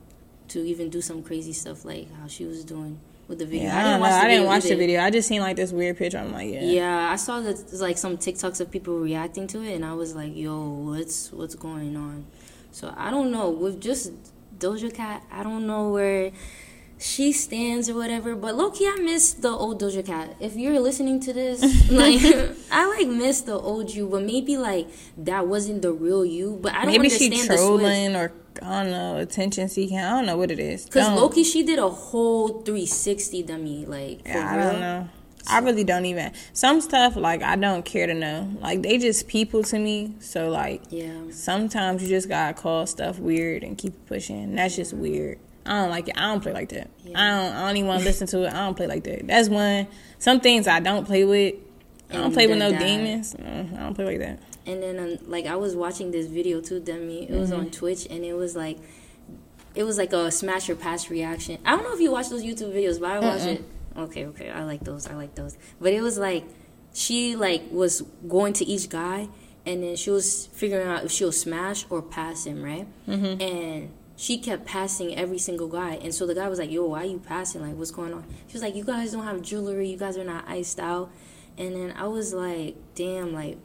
[0.48, 2.98] to even do some crazy stuff like how she was doing
[3.30, 3.68] with the video.
[3.68, 4.06] Yeah, I, don't know.
[4.06, 5.00] I didn't watch the video.
[5.00, 6.18] I just seen like this weird picture.
[6.18, 6.62] I'm like, yeah.
[6.62, 10.14] Yeah, I saw that like some TikToks of people reacting to it, and I was
[10.14, 12.26] like, "Yo, what's what's going on?"
[12.72, 13.48] So I don't know.
[13.48, 14.12] With just
[14.58, 16.32] Doja Cat, I don't know where
[17.00, 18.34] she stands or whatever.
[18.36, 20.36] But low key, I miss the old Doja Cat.
[20.38, 22.20] If you're listening to this, like
[22.70, 26.58] I like miss the old you, but maybe like that wasn't the real you.
[26.60, 28.32] But I don't Maybe she understand the trolling or
[28.62, 29.98] I don't know attention seeking.
[29.98, 30.86] I don't know what it is.
[30.86, 34.70] Cause Loki, she did a whole 360 dummy, like for Yeah, I real.
[34.72, 35.08] don't know.
[35.48, 36.32] I really don't even.
[36.52, 38.50] Some stuff like I don't care to know.
[38.60, 40.14] Like they just people to me.
[40.20, 41.14] So like Yeah.
[41.30, 44.54] sometimes you just gotta call stuff weird and keep pushing.
[44.54, 45.38] That's just weird.
[45.66, 46.14] I don't like it.
[46.18, 46.90] I don't play like that.
[47.06, 47.54] I don't.
[47.54, 48.48] I don't even want to listen to it.
[48.52, 49.26] I don't play like that.
[49.26, 49.86] That's one.
[50.18, 51.54] Some things I don't play with.
[52.10, 52.80] I don't And play with no that.
[52.80, 53.34] demons.
[53.34, 54.42] Mm, I don't play like that.
[54.66, 57.24] And then, um, like, I was watching this video too, Demi.
[57.24, 57.60] It was Mm-hmm.
[57.60, 58.78] on Twitch, and it was like,
[59.74, 61.58] it was like a smash or pass reaction.
[61.64, 63.64] I don't know if you watch those YouTube videos, but I watch it.
[63.96, 65.06] Okay, okay, I like those.
[65.06, 65.56] I like those.
[65.80, 66.44] But it was like,
[66.92, 69.28] she like was going to each guy,
[69.66, 72.86] and then she was figuring out if she'll smash or pass him, right?
[73.08, 73.40] Mm-hmm.
[73.40, 73.90] And
[74.20, 77.06] she kept passing every single guy, and so the guy was like, "Yo, why are
[77.06, 77.62] you passing?
[77.62, 79.88] Like, what's going on?" She was like, "You guys don't have jewelry.
[79.88, 81.10] You guys are not iced out."
[81.60, 83.58] and then I was like, damn, like,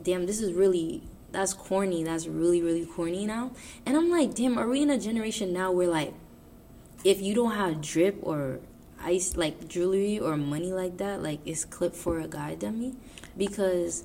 [0.00, 1.02] damn, this is really
[1.32, 2.02] that's corny.
[2.02, 3.52] That's really really corny now.
[3.84, 6.14] And I'm like, damn, are we in a generation now where like,
[7.04, 8.60] if you don't have drip or
[9.02, 12.94] ice like jewelry or money like that, like it's clipped for a guy dummy?
[13.36, 14.04] Because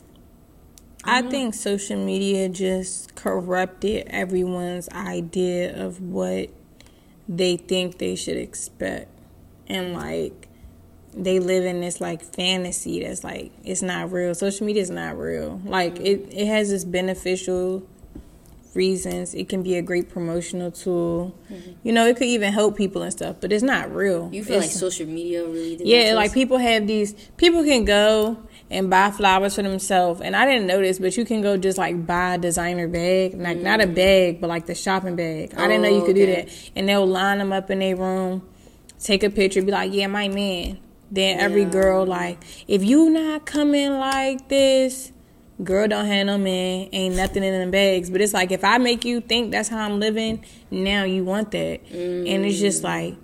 [1.03, 6.49] I think social media just corrupted everyone's idea of what
[7.29, 9.09] they think they should expect.
[9.67, 10.47] And like
[11.13, 14.35] they live in this like fantasy that's like it's not real.
[14.35, 15.61] Social media is not real.
[15.65, 17.87] Like it, it has its beneficial
[18.73, 19.33] reasons.
[19.33, 21.35] It can be a great promotional tool.
[21.51, 21.71] Mm-hmm.
[21.83, 24.29] You know, it could even help people and stuff, but it's not real.
[24.31, 28.37] You feel it's, like social media really Yeah, like people have these people can go
[28.69, 30.21] and buy flowers for themselves.
[30.21, 33.57] And I didn't notice, but you can go just like buy a designer bag, like
[33.57, 33.63] mm.
[33.63, 33.95] not a mm.
[33.95, 35.53] bag, but like the shopping bag.
[35.57, 36.25] Oh, I didn't know you could okay.
[36.25, 36.71] do that.
[36.75, 38.47] And they'll line them up in their room,
[38.99, 41.43] take a picture, be like, "Yeah, my man." Then yeah.
[41.43, 45.13] every girl like, if you not coming like this,
[45.63, 48.09] girl don't have no man, ain't nothing in them bags.
[48.09, 51.51] But it's like if I make you think that's how I'm living, now you want
[51.51, 52.29] that, mm.
[52.29, 53.15] and it's just like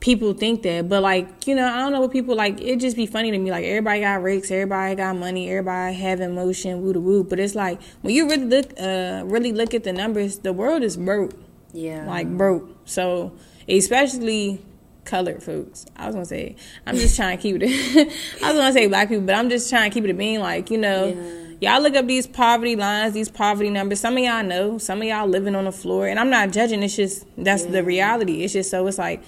[0.00, 0.88] people think that.
[0.88, 2.60] But like, you know, I don't know what people like.
[2.60, 3.50] It just be funny to me.
[3.50, 7.24] Like everybody got rakes, everybody got money, everybody have emotion, woo to woo.
[7.24, 10.82] But it's like when you really look, uh, really look at the numbers, the world
[10.82, 11.32] is broke.
[11.72, 12.70] Yeah, like broke.
[12.84, 13.32] So
[13.68, 14.64] especially
[15.04, 15.86] colored folks.
[15.96, 18.12] I was gonna say, I'm just trying to keep it.
[18.42, 20.40] I was gonna say black people, but I'm just trying to keep it a being
[20.40, 21.08] like, you know.
[21.08, 24.00] Yeah y'all look up these poverty lines, these poverty numbers.
[24.00, 26.82] Some of y'all know, some of y'all living on the floor, and I'm not judging.
[26.82, 27.70] It's just that's yeah.
[27.70, 28.42] the reality.
[28.42, 29.22] It's just so it's like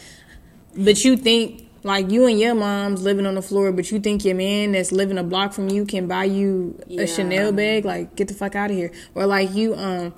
[0.78, 4.24] but you think like you and your mom's living on the floor, but you think
[4.24, 7.02] your man that's living a block from you can buy you yeah.
[7.02, 7.84] a Chanel bag?
[7.84, 8.92] Like, get the fuck out of here.
[9.14, 10.12] Or like you, um,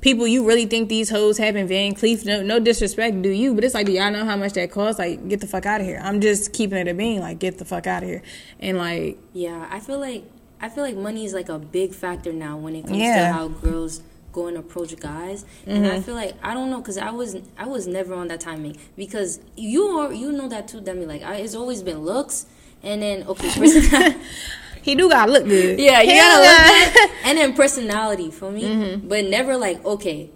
[0.00, 2.24] people you really think these hoes have in Van Cleef?
[2.24, 3.54] No, no disrespect, do you?
[3.54, 4.98] But it's like, do y'all know how much that costs?
[4.98, 6.00] Like, get the fuck out of here.
[6.02, 7.20] I'm just keeping it a being.
[7.20, 8.22] Like, get the fuck out of here.
[8.60, 10.24] And like, yeah, I feel like
[10.60, 13.28] I feel like money is like a big factor now when it comes yeah.
[13.28, 14.02] to how girls
[14.36, 15.70] go and approach guys mm-hmm.
[15.70, 16.02] and i mm-hmm.
[16.02, 19.40] feel like i don't know because i was i was never on that timing because
[19.56, 22.44] you are you know that too demi like I, it's always been looks
[22.82, 24.20] and then okay person-
[24.82, 28.64] he do gotta look good yeah you gotta look good and then personality for me
[28.64, 29.08] mm-hmm.
[29.08, 30.30] but never like okay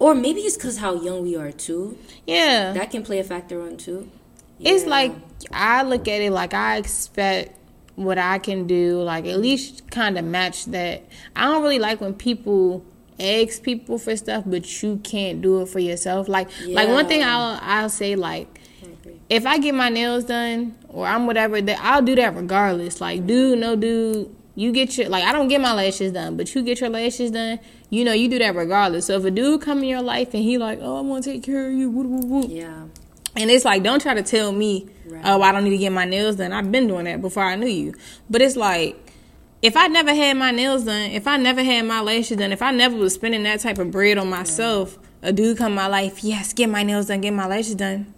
[0.00, 1.96] or maybe it's because how young we are too
[2.26, 4.10] yeah that can play a factor on too
[4.58, 4.72] yeah.
[4.72, 5.12] it's like
[5.52, 7.56] i look at it like i expect
[7.96, 11.04] what I can do, like at least kind of match that.
[11.36, 12.84] I don't really like when people
[13.20, 16.28] ask people for stuff, but you can't do it for yourself.
[16.28, 16.74] Like yeah.
[16.74, 18.60] like one thing I'll I'll say like
[19.28, 23.00] if I get my nails done or I'm whatever, that I'll do that regardless.
[23.00, 26.54] Like dude, no dude, you get your like I don't get my lashes done, but
[26.54, 27.60] you get your lashes done.
[27.90, 29.06] You know you do that regardless.
[29.06, 31.32] So if a dude come in your life and he like, oh, I want to
[31.32, 32.48] take care of you, woo, woo, woo.
[32.48, 32.86] yeah.
[33.36, 35.22] And it's like, don't try to tell me, right.
[35.24, 36.52] oh, I don't need to get my nails done.
[36.52, 37.94] I've been doing that before I knew you.
[38.30, 39.03] But it's like,
[39.64, 42.60] if I never had my nails done, if I never had my lashes done, if
[42.60, 45.30] I never was spending that type of bread on myself, yeah.
[45.30, 48.12] a dude come my life, yes, get my nails done, get my lashes done.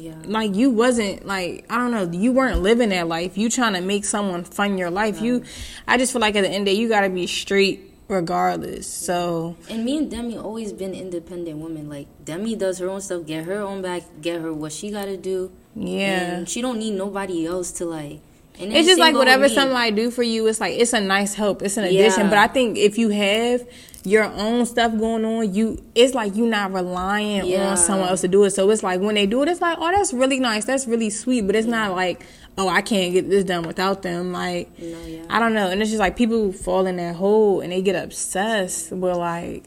[0.00, 0.14] Yeah.
[0.24, 3.36] Like you wasn't like I don't know, you weren't living that life.
[3.36, 5.20] You trying to make someone fund your life.
[5.20, 5.44] You
[5.86, 8.86] I just feel like at the end of the day you gotta be straight regardless.
[8.86, 11.90] So And me and Demi always been independent women.
[11.90, 15.18] Like Demi does her own stuff, get her own back, get her what she gotta
[15.18, 15.52] do.
[15.74, 16.36] Yeah.
[16.36, 18.20] And she don't need nobody else to like
[18.60, 21.62] it's just like whatever somebody do for you, it's like it's a nice help.
[21.62, 22.24] It's an addition.
[22.24, 22.28] Yeah.
[22.30, 23.66] But I think if you have
[24.04, 27.70] your own stuff going on, you it's like you're not relying yeah.
[27.70, 28.50] on someone else to do it.
[28.50, 31.10] So it's like when they do it, it's like, oh, that's really nice, that's really
[31.10, 31.42] sweet.
[31.42, 31.88] But it's yeah.
[31.88, 32.24] not like,
[32.56, 34.32] oh, I can't get this done without them.
[34.32, 35.68] Like, no, I don't know.
[35.68, 39.64] And it's just like people fall in that hole and they get obsessed with like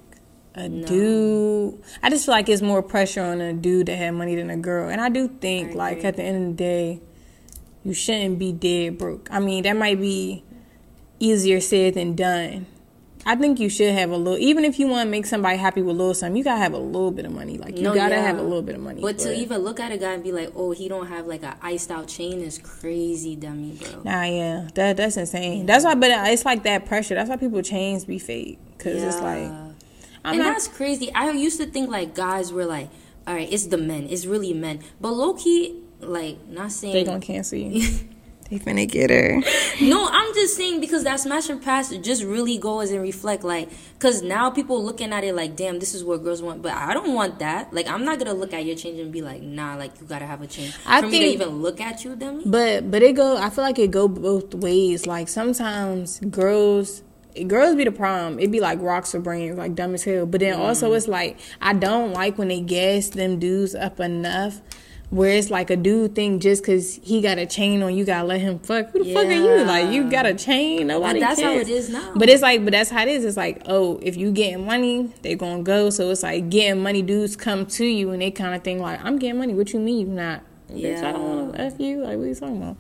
[0.54, 0.86] a no.
[0.86, 1.84] dude.
[2.04, 4.58] I just feel like it's more pressure on a dude that had money than a
[4.58, 4.90] girl.
[4.90, 7.02] And I do think, I like, at the end of the day
[7.84, 9.30] you shouldn't be dead broke.
[9.32, 10.44] I mean, that might be
[11.20, 12.66] easier said than done.
[13.24, 15.82] I think you should have a little, even if you want to make somebody happy
[15.84, 17.58] with a little something, you gotta have a little bit of money.
[17.58, 18.22] Like you no, gotta yeah.
[18.22, 19.00] have a little bit of money.
[19.00, 21.44] But, to even look at a guy and be like, oh, he don't have like
[21.44, 24.02] an iced out chain is crazy, dummy, bro.
[24.04, 25.68] Nah, yeah, that that's insane.
[25.68, 27.14] That's why, but it's like that pressure.
[27.14, 29.08] That's why people chains be fake because yeah.
[29.08, 29.52] it's like,
[30.26, 31.14] I'm and not, that's crazy.
[31.14, 32.90] I used to think like guys were like,
[33.28, 37.04] all right, it's the men, it's really men, but low key like not saying they
[37.04, 37.82] gonna cancel you.
[38.50, 39.42] they finna get her.
[39.82, 43.70] no, I'm just saying because that smash and pass just really goes and reflect like
[43.94, 46.94] because now people looking at it like damn this is what girls want but I
[46.94, 49.76] don't want that like I'm not gonna look at your change and be like nah
[49.76, 52.16] like you gotta have a change I for think, me to even look at you
[52.16, 57.04] then but but it go I feel like it go both ways like sometimes girls
[57.48, 58.40] girls be the problem.
[58.40, 60.26] It be like rocks for brains, like dumb as hell.
[60.26, 60.60] But then mm.
[60.60, 64.62] also it's like I don't like when they gas them dudes up enough
[65.12, 68.26] where it's like a dude thing just because he got a chain on, you gotta
[68.26, 68.92] let him fuck.
[68.92, 69.64] Who the fuck are you?
[69.66, 71.20] Like you got a chain, nobody.
[71.20, 71.70] But that's how cares.
[71.70, 72.14] it is now.
[72.16, 73.26] But it's like, but that's how it is.
[73.26, 75.90] It's like, oh, if you getting money, they gonna go.
[75.90, 79.04] So it's like getting money dudes come to you and they kind of think like,
[79.04, 79.54] I'm getting money.
[79.54, 80.44] What you mean you not?
[80.70, 81.02] yeah.
[81.02, 82.04] Bitch, I don't want to f you.
[82.04, 82.78] Like what you talking about?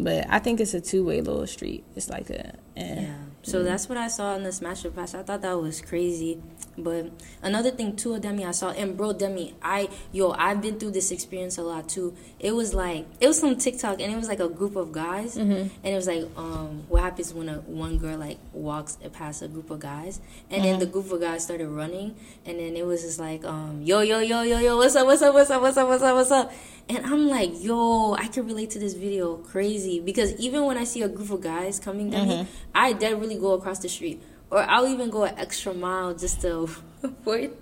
[0.00, 1.84] But I think it's a two way little street.
[1.94, 3.02] It's like a eh.
[3.02, 3.14] Yeah.
[3.48, 5.14] So that's what I saw in the Smash Up Pass.
[5.14, 6.38] I thought that was crazy.
[6.76, 7.10] But
[7.42, 10.92] another thing too, of Demi, I saw and bro, Demi, I yo, I've been through
[10.92, 12.14] this experience a lot too.
[12.38, 15.36] It was like it was some TikTok and it was like a group of guys,
[15.36, 19.48] and it was like um, what happens when a one girl like walks past a
[19.48, 20.20] group of guys,
[20.50, 22.14] and then the group of guys started running,
[22.46, 25.22] and then it was just like um, yo, yo, yo, yo, yo, what's up, what's
[25.22, 26.52] up, what's up, what's up, what's up, what's up.
[26.90, 30.84] And I'm like, yo, I can relate to this video crazy because even when I
[30.84, 32.50] see a group of guys coming down me, mm-hmm.
[32.74, 34.22] I dead really go across the street.
[34.50, 36.68] Or I'll even go an extra mile just to
[37.02, 37.54] avoid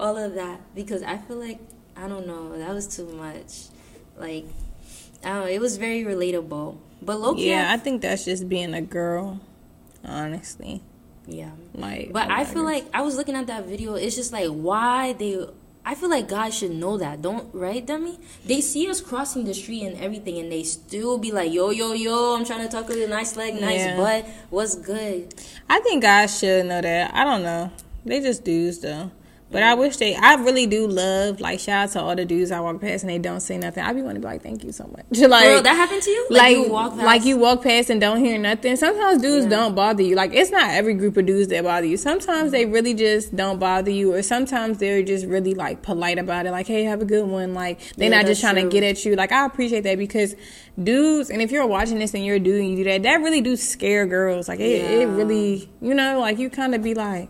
[0.00, 1.58] all of that because I feel like,
[1.94, 3.66] I don't know, that was too much.
[4.16, 4.46] Like,
[5.22, 6.78] I don't know, it was very relatable.
[7.02, 9.38] But low key, Yeah, I- I think that's just being a girl,
[10.02, 10.80] honestly.
[11.26, 11.50] yeah.
[11.74, 13.94] Like, But I feel like I was looking at that video.
[13.96, 15.46] It's just like why they.
[15.88, 18.18] I feel like guys should know that, don't right, dummy?
[18.44, 21.92] They see us crossing the street and everything, and they still be like, "Yo, yo,
[21.92, 22.34] yo!
[22.34, 23.96] I'm trying to talk to you, nice leg, nice Yeah.
[23.96, 24.26] butt.
[24.50, 25.32] What's good?"
[25.70, 27.14] I think guys should know that.
[27.14, 27.70] I don't know.
[28.04, 29.12] They just dudes though.
[29.48, 30.16] But I wish they.
[30.16, 33.10] I really do love like shout out to all the dudes I walk past and
[33.10, 33.84] they don't say nothing.
[33.84, 35.04] I be want to be like, thank you so much.
[35.30, 36.26] like Girl, that happened to you?
[36.30, 38.74] Like, like you walk past- like you walk past and don't hear nothing.
[38.76, 39.50] Sometimes dudes Yeah.
[39.50, 40.16] don't bother you.
[40.16, 41.96] Like it's not every group of dudes that bother you.
[41.96, 46.46] Sometimes they really just don't bother you, or sometimes they're just really like polite about
[46.46, 46.50] it.
[46.50, 47.54] Like hey, have a good one.
[47.54, 49.14] Like they're Yeah, not just trying to get at you.
[49.14, 50.34] Like I appreciate that because
[50.82, 53.20] dudes, and if you're watching this and you're a dude and you do that, that
[53.20, 54.48] really do scare girls.
[54.48, 57.28] Like it, it really, you know, like you kind of be like.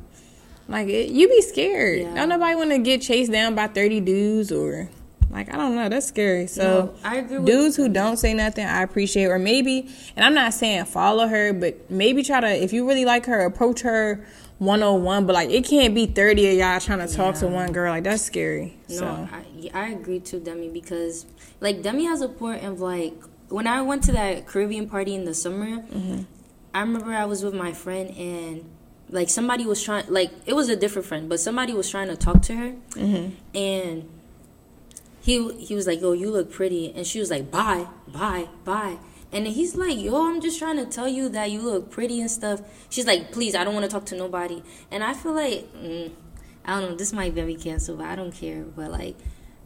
[0.69, 2.01] Like it, you be scared.
[2.01, 2.15] Yeah.
[2.15, 4.89] Don't nobody want to get chased down by thirty dudes or
[5.31, 5.89] like I don't know.
[5.89, 6.47] That's scary.
[6.47, 9.27] So No, I agree with- dudes who don't say nothing, I appreciate.
[9.27, 13.05] Or maybe, and I'm not saying follow her, but maybe try to if you really
[13.05, 14.25] like her, approach her
[14.59, 15.27] one on one.
[15.27, 17.93] But like it can't be thirty of y'all trying to talk to one girl.
[17.93, 18.77] Like that's scary.
[18.89, 21.27] No, so I, I agree too, Demi, because
[21.61, 23.15] like Demi has a point of like
[23.49, 26.23] when I went to that Caribbean party in the summer, mm-hmm.
[26.75, 28.65] I remember I was with my friend and
[29.11, 32.17] like somebody was trying like it was a different friend, but somebody was trying to
[32.17, 32.75] talk to her,
[33.55, 34.09] and
[35.21, 38.99] he he was like, "Yo, you look pretty," and she was like, "Bye, bye, bye."
[39.33, 42.31] And he's like, "Yo, I'm just trying to tell you that you look pretty and
[42.31, 45.73] stuff." She's like, "Please, I don't want to talk to nobody." And I feel like,
[45.75, 46.11] mm,
[46.65, 48.63] I don't know, this might me canceled, but I don't care.
[48.63, 49.17] But like,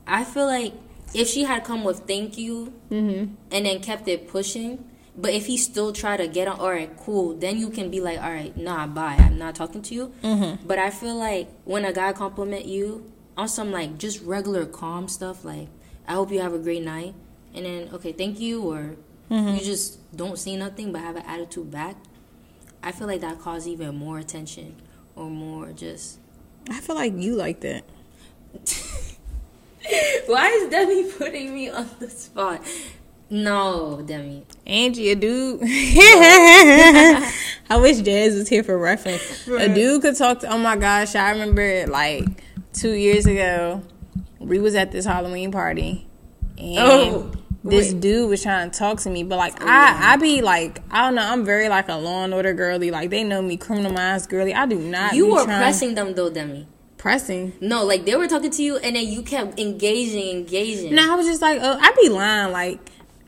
[0.07, 0.73] I feel like
[1.15, 2.73] if she had come with "thank you"
[3.51, 4.85] and then kept it pushing,
[5.21, 8.01] but if he still try to get on, all right, cool, then you can be
[8.01, 10.13] like, all right, nah, bye, I'm not talking to you.
[10.23, 10.67] Mm-hmm.
[10.67, 15.09] But I feel like when a guy compliment you on some like just regular calm
[15.09, 15.69] stuff, like
[16.09, 17.15] I hope you have a great night,
[17.55, 18.97] and then okay, thank you, or
[19.31, 19.57] mm-hmm.
[19.57, 21.97] you just don't say nothing but have an attitude back.
[22.83, 24.77] I feel like that causes even more attention
[25.17, 26.19] or more just.
[26.71, 27.85] I feel like you like that.
[30.27, 32.63] Why is Demi putting me on the spot?
[33.33, 34.45] No, Demi.
[34.67, 35.61] Angie, a dude.
[37.71, 39.47] I wish Jazz was here for reference.
[39.49, 40.49] A dude could talk to.
[40.53, 42.25] Oh my gosh, I remember like
[42.73, 43.83] two years ago,
[44.41, 46.09] we was at this Halloween party,
[46.59, 48.01] and Oh, this wait.
[48.01, 49.23] dude was trying to talk to me.
[49.23, 51.23] But like, I, I be like, I don't know.
[51.23, 52.91] I'm very like a law and order girly.
[52.91, 54.53] Like they know me, criminal minds girly.
[54.55, 55.15] I do not.
[55.15, 56.67] You were trying- pressing them though, Demi.
[56.99, 57.53] pressing.
[57.61, 60.95] No, like they were talking to you, and then you kept engaging, engaging.
[60.97, 62.53] No, I was just like, oh, I be lying.
[62.53, 62.81] Like,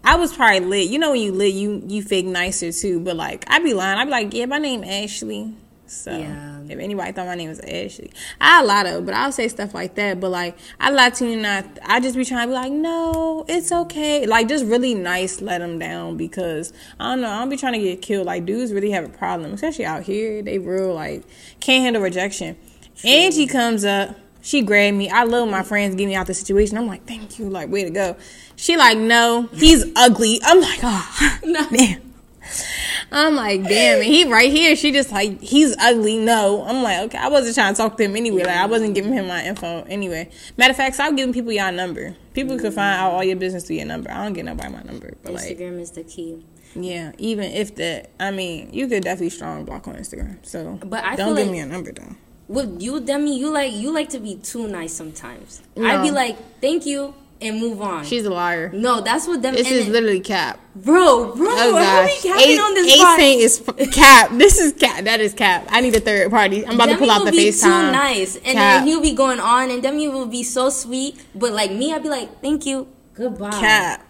[0.04, 0.88] I was probably lit.
[0.88, 3.00] You know, when you lit, you you fake nicer too.
[3.00, 3.98] But like, I'd be lying.
[3.98, 5.54] I'd be like, yeah, my name Ashley.
[5.86, 6.60] So Yeah.
[6.68, 9.02] if anybody thought my name was Ashley, I lie though.
[9.02, 10.20] But I'll say stuff like that.
[10.20, 11.66] But like, I lie to you not.
[11.84, 14.26] I just be trying to be like, no, it's okay.
[14.26, 15.42] Like, just really nice.
[15.42, 17.28] Let them down because I don't know.
[17.30, 18.26] I don't be trying to get killed.
[18.26, 20.42] Like, dudes really have a problem, especially out here.
[20.42, 21.24] They real like
[21.60, 22.56] can't handle rejection.
[23.04, 24.16] Angie comes up.
[24.44, 25.08] She grabbed me.
[25.08, 26.76] I love my friends getting me out the situation.
[26.76, 27.48] I'm like, thank you.
[27.48, 28.16] Like, way to go.
[28.62, 30.38] She like, no, he's ugly.
[30.44, 32.00] I'm like, oh, damn.
[33.10, 34.76] I'm like, damn, and he right here.
[34.76, 36.16] She just like, he's ugly.
[36.18, 37.18] No, I'm like, okay.
[37.18, 38.44] I wasn't trying to talk to him anyway.
[38.44, 40.30] Like, I wasn't giving him my info anyway.
[40.56, 42.14] Matter of fact, stop giving people y'all number.
[42.34, 44.12] People can find out all your business through your number.
[44.12, 46.46] I don't get nobody my number, but like, Instagram is the key.
[46.76, 50.38] yeah, even if that, I mean, you could definitely strong block on Instagram.
[50.46, 52.14] So, But I don't give like- me a number though.
[52.46, 55.62] With you, Demi, you like you like to be too nice sometimes.
[55.74, 55.88] No.
[55.88, 58.04] I'd be like, thank you, and move on.
[58.04, 58.70] She's a liar.
[58.72, 59.56] no, that's what Demi.
[59.58, 60.60] This is literally cap.
[60.76, 61.46] bro, bro.
[61.50, 63.18] Oh gosh, capping on this pod?
[63.18, 64.30] Saint is f- cap.
[64.38, 65.04] This is cap.
[65.04, 65.66] That is cap.
[65.70, 66.64] I need a third party.
[66.66, 67.86] I'm about Demi to pull out will the be FaceTime.
[67.86, 68.54] too nice, and Cap.
[68.56, 71.16] then he'll be going on, and Demi will be so sweet.
[71.34, 73.50] But like me, I'd be like, "Thank you," Goodbye.
[73.50, 74.06] Cap.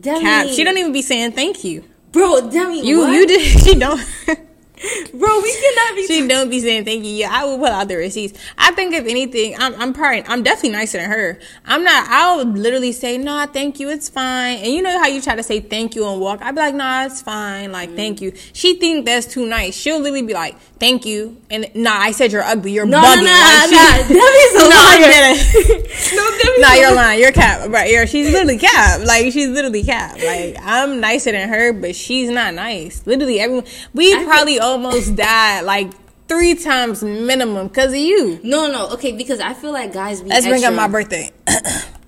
[0.00, 0.20] Demi.
[0.20, 0.48] Cap.
[0.48, 1.84] She don't even be saying thank you.
[2.12, 3.12] Bro, Demi, You what?
[3.12, 4.00] you did she don't
[5.14, 6.06] Bro, we cannot be.
[6.06, 7.10] she don't be saying thank you.
[7.10, 8.38] Yeah, I will pull out the receipts.
[8.58, 11.38] I think if anything, I'm I'm probably I'm definitely nicer than her.
[11.64, 12.06] I'm not.
[12.08, 14.58] I'll literally say no, thank you, it's fine.
[14.58, 16.42] And you know how you try to say thank you and walk.
[16.42, 17.72] I'd be like, nah, it's fine.
[17.72, 17.96] Like mm-hmm.
[17.96, 18.32] thank you.
[18.52, 19.74] She think that's too nice.
[19.74, 21.40] She'll literally be like, thank you.
[21.50, 22.72] And nah, I said you're ugly.
[22.72, 23.24] You're no, bugging.
[23.24, 24.20] no, no, Like, she- no.
[24.24, 26.14] Demi's a liar.
[26.14, 27.20] no, Nah, a you're lying.
[27.20, 27.68] You're cap.
[27.70, 27.90] Right.
[27.90, 29.00] You're, she's literally cap.
[29.04, 30.16] Like she's literally cap.
[30.16, 33.06] Like I'm nicer than her, but she's not nice.
[33.06, 33.64] Literally everyone.
[33.92, 35.92] We I probably almost died like
[36.28, 38.40] three times minimum because of you.
[38.42, 41.30] No, no, okay, because I feel like guys be Let's bring up my birthday.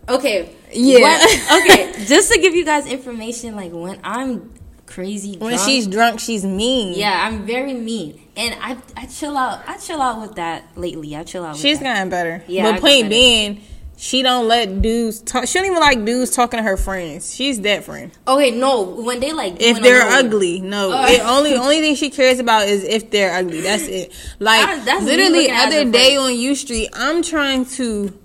[0.08, 0.54] Okay.
[0.72, 1.00] Yeah.
[1.00, 4.54] What- okay, just to give you guys information, like when I'm
[4.86, 6.96] crazy when she's drunk, she's mean.
[6.96, 9.68] yeah, I'm very mean, and I I chill out.
[9.68, 11.16] I chill out with that lately.
[11.16, 11.54] I chill out.
[11.54, 11.84] With She's that.
[11.96, 12.44] gotten better.
[12.46, 13.62] Yeah, But point being,
[13.98, 15.46] she don't let dudes talk.
[15.48, 17.34] She don't even like dudes talking to her friends.
[17.34, 18.12] She's that friend.
[18.28, 20.90] Okay, no, when they like If they're ugly, no.
[20.92, 21.06] Oh.
[21.12, 23.62] it only only thing she cares about is if they're ugly.
[23.62, 24.12] That's it.
[24.38, 27.64] Like I- that's literally looking at it as other day on U Street, I'm trying
[27.76, 28.18] to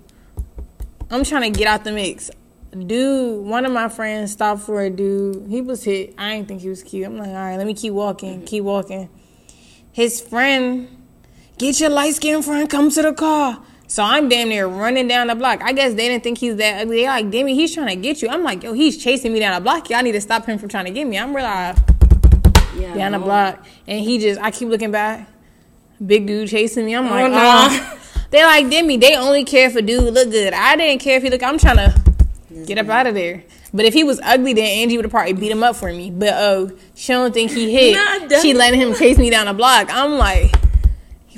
[1.10, 2.30] I'm trying to get out the mix.
[2.72, 5.46] Dude, one of my friends stopped for a dude.
[5.50, 6.14] He was hit.
[6.16, 7.04] I didn't think he was cute.
[7.06, 8.44] I'm like, all right, let me keep walking, Mm-hmm.
[8.46, 9.10] keep walking.
[9.92, 10.88] His friend,
[11.58, 13.62] get your light skinned friend, come to the car.
[13.92, 15.60] So I'm damn near running down the block.
[15.62, 17.02] I guess they didn't think he's that ugly.
[17.02, 18.28] They're like, damn it, he's trying to get you.
[18.30, 19.90] I'm like, yo, he's chasing me down the block.
[19.90, 21.18] Y'all need to stop him from trying to get me.
[21.18, 25.28] I'm realize uh, yeah, down the block, and he just I keep looking back,
[26.06, 26.96] big dude chasing me.
[26.96, 27.38] I'm oh, like, no.
[27.38, 27.98] oh.
[28.30, 28.96] They like Demi.
[28.96, 30.54] They only care if a dude look good.
[30.54, 31.42] I didn't care if he look.
[31.42, 33.44] I'm trying to get up out of there.
[33.74, 36.10] But if he was ugly, then Angie would have probably beat him up for me.
[36.10, 38.40] But oh, she don't think he hit.
[38.40, 39.88] She letting him chase me down the block.
[39.90, 40.50] I'm like,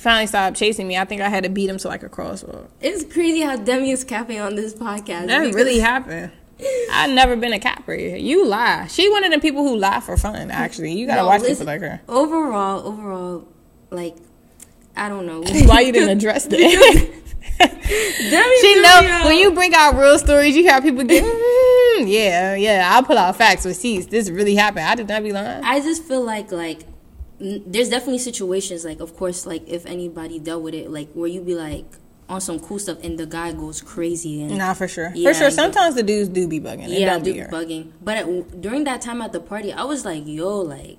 [0.04, 0.96] finally stopped chasing me.
[0.96, 2.68] I think I had to beat him to like a crosswalk.
[2.80, 5.26] It's crazy how Demi is capping on this podcast.
[5.26, 6.30] That really happened.
[6.92, 7.94] I've never been a capper.
[7.94, 8.86] You lie.
[8.86, 10.50] She one of the people who lie for fun.
[10.52, 12.00] Actually, you gotta No, watch listen, people like her.
[12.08, 13.48] Overall, overall,
[13.90, 14.16] like
[14.96, 15.42] I don't know.
[15.66, 17.10] Why you didn't address that?
[17.58, 22.54] Demi she know when you bring out real stories, you have people get, mm, yeah,
[22.54, 22.90] yeah.
[22.92, 24.06] I'll pull out facts, receipts.
[24.06, 24.86] This really happened.
[24.86, 25.62] I did not be lying.
[25.64, 26.80] I just feel like like
[27.40, 31.40] there's definitely situations like of course like if anybody dealt with it like where you
[31.40, 31.84] be like
[32.28, 35.38] on some cool stuff and the guy goes crazy and Nah, for sure, Yeah, for
[35.38, 35.50] sure.
[35.50, 36.86] Sometimes the dudes do be bugging.
[36.88, 37.92] Yeah be bugging.
[38.02, 40.96] But at, during that time at the party I was like yo like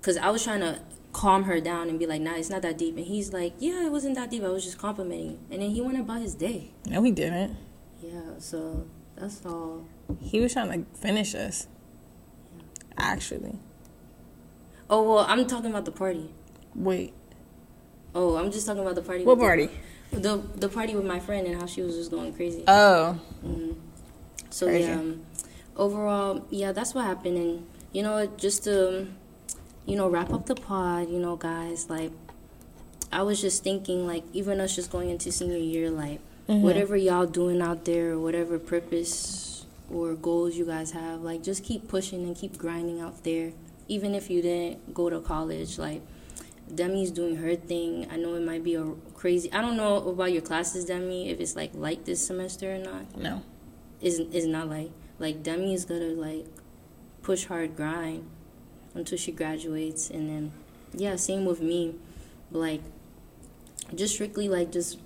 [0.00, 0.80] because I was trying to
[1.12, 2.96] calm her down and be like nah it's not that deep.
[2.96, 4.42] And he's like yeah it wasn't that deep.
[4.42, 5.38] I was just complimenting.
[5.50, 6.72] And then he went about his day.
[6.86, 7.56] No, he didn't.
[8.02, 9.86] yeah so that's all.
[10.20, 11.68] He was trying to finish us.
[12.96, 13.58] Actually,
[14.90, 16.30] oh well I'm talking about the party
[16.74, 17.12] wait,
[18.14, 19.70] oh I'm just talking about the party what with the- party?
[20.12, 23.18] the the party with my friend and how she was just going crazy Oh,
[24.50, 24.88] So Crazy.
[24.88, 25.24] yeah, um,
[25.76, 27.36] overall, yeah, that's what happened.
[27.36, 29.08] And you know, just to um,
[29.86, 32.12] you know wrap up the pod, you know, guys, like
[33.10, 37.26] I was just thinking, like even us just going into senior year, like whatever y'all
[37.26, 42.22] doing out there, or whatever purpose or goals you guys have, like just keep pushing
[42.22, 43.52] and keep grinding out there.
[43.88, 46.02] Even if you didn't go to college, like
[46.74, 48.06] Demi's doing her thing.
[48.10, 49.52] I know it might be a crazy.
[49.52, 51.28] I don't know about your classes, Demi.
[51.28, 53.42] If it's like light this semester or not no.
[54.00, 56.46] is is not like like Demi is gonna like
[57.22, 58.26] push hard grind
[58.94, 60.52] until she graduates and then
[60.92, 61.94] yeah same with me
[62.52, 62.82] but like
[63.94, 64.98] just strictly like just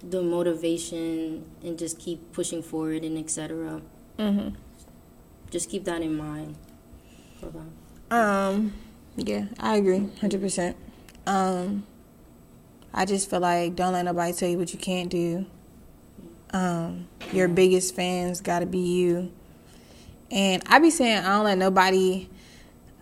[0.00, 3.80] the motivation and just keep pushing forward and etc
[4.18, 4.54] Mhm.
[5.50, 6.56] just keep that in mind
[7.40, 7.60] Bye-bye.
[8.10, 8.74] Um,
[9.16, 10.76] yeah, I agree, hundred percent.
[11.26, 11.86] Um,
[12.92, 15.46] I just feel like don't let nobody tell you what you can't do.
[16.52, 19.30] Um, your biggest fans got to be you.
[20.30, 22.28] And I be saying I don't let nobody.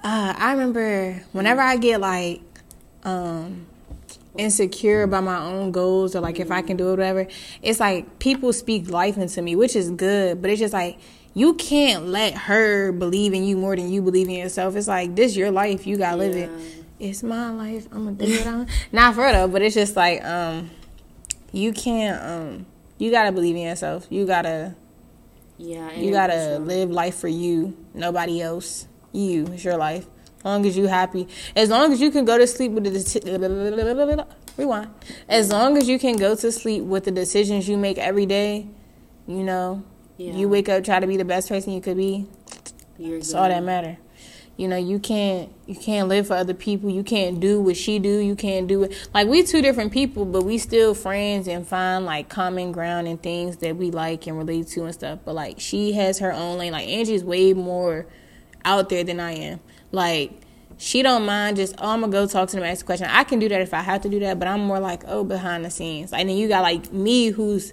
[0.02, 2.40] Uh, I remember whenever I get like,
[3.04, 3.66] um,
[4.38, 7.26] insecure about my own goals or like if I can do it, whatever.
[7.62, 10.98] It's like people speak life into me, which is good, but it's just like
[11.37, 14.74] you can't let her believe in you more than you believe in yourself.
[14.74, 16.51] It's like this your life, you gotta live it.
[16.99, 17.87] It's my life.
[17.93, 18.66] I'm gonna do it on.
[18.91, 20.70] Not for though, but it's just like um,
[21.53, 22.66] you can't um,
[22.97, 24.07] you gotta believe in yourself.
[24.09, 24.76] You gotta
[25.59, 28.89] yeah you gotta live life for you, nobody else.
[29.12, 30.07] You, it's your life.
[30.39, 32.91] As long as you happy, as long as you can go to sleep with the
[32.91, 34.26] deci-
[34.57, 34.91] rewind.
[35.28, 38.68] As long as you can go to sleep with the decisions you make every day,
[39.26, 39.84] you know,
[40.16, 40.34] yeah.
[40.34, 42.26] You wake up try to be the best person you could be.
[42.98, 43.38] you're That's good.
[43.38, 43.98] all that matter.
[44.56, 46.88] you know you can't you can't live for other people.
[46.90, 48.18] You can't do what she do.
[48.20, 49.08] You can't do it.
[49.12, 53.22] Like we two different people but we still friends and find like common ground and
[53.22, 55.18] things that we like and relate to and stuff.
[55.24, 56.72] But like she has her own lane.
[56.72, 58.06] Like angie's way more
[58.64, 59.60] out there than i am.
[59.92, 60.32] Like
[60.78, 63.06] she don't mind just oh i'm gonna go talk to them ask a question.
[63.10, 65.24] I can do that if i have to do that but i'm more like oh
[65.24, 66.12] behind the scenes.
[66.12, 67.72] Like then you got like me who's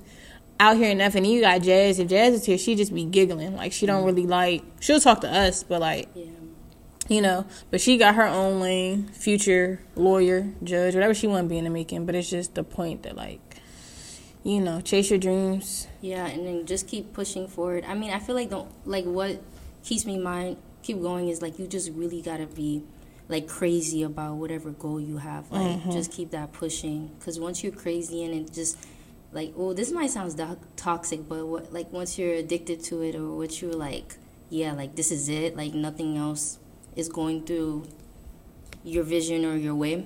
[0.59, 3.55] out here enough and you got jazz if jazz is here she just be giggling
[3.55, 4.05] like she don't mm-hmm.
[4.05, 6.25] really like she'll talk to us but like Yeah.
[7.09, 7.45] you know.
[7.71, 11.63] But she got her own lane, future lawyer, judge, whatever she want to be in
[11.65, 12.05] the making.
[12.05, 13.41] But it's just the point that like,
[14.43, 15.87] you know, chase your dreams.
[16.01, 17.83] Yeah, and then just keep pushing forward.
[17.85, 19.41] I mean, I feel like don't like what
[19.83, 22.83] keeps me mind keep going is like you just really gotta be
[23.29, 25.51] like crazy about whatever goal you have.
[25.51, 25.91] Like mm-hmm.
[25.91, 28.77] just keep that pushing because once you're crazy and it just
[29.33, 33.15] like oh this might sound do- toxic, but what like once you're addicted to it
[33.15, 34.17] or what you're like
[34.49, 36.59] yeah like this is it like nothing else
[36.95, 37.83] is going through
[38.83, 40.05] your vision or your way,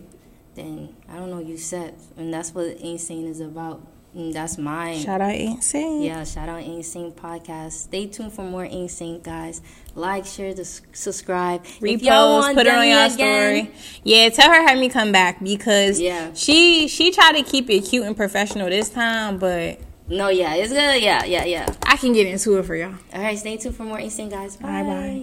[0.56, 3.86] then I don't know you set and that's what A.SAINT is about.
[4.14, 5.00] And that's mine.
[5.00, 6.04] Shout out A.SAINT.
[6.04, 7.74] Yeah, shout out A.SAINT Podcast.
[7.74, 9.62] Stay tuned for more A.SAINT guys.
[9.98, 10.54] Like, share,
[10.94, 11.64] subscribe.
[11.82, 13.72] Repost, put it on your again- story.
[14.04, 16.30] Yeah, tell her have me come back because Yeah.
[16.36, 20.72] she she tried to keep it cute and professional this time, but No, yeah, it's
[20.72, 21.02] good.
[21.02, 21.66] Yeah, yeah, yeah.
[21.86, 22.94] I can get into it for y'all.
[23.14, 24.56] All right, stay tuned for more A.SAINT guys.
[24.56, 25.16] Bye, bye.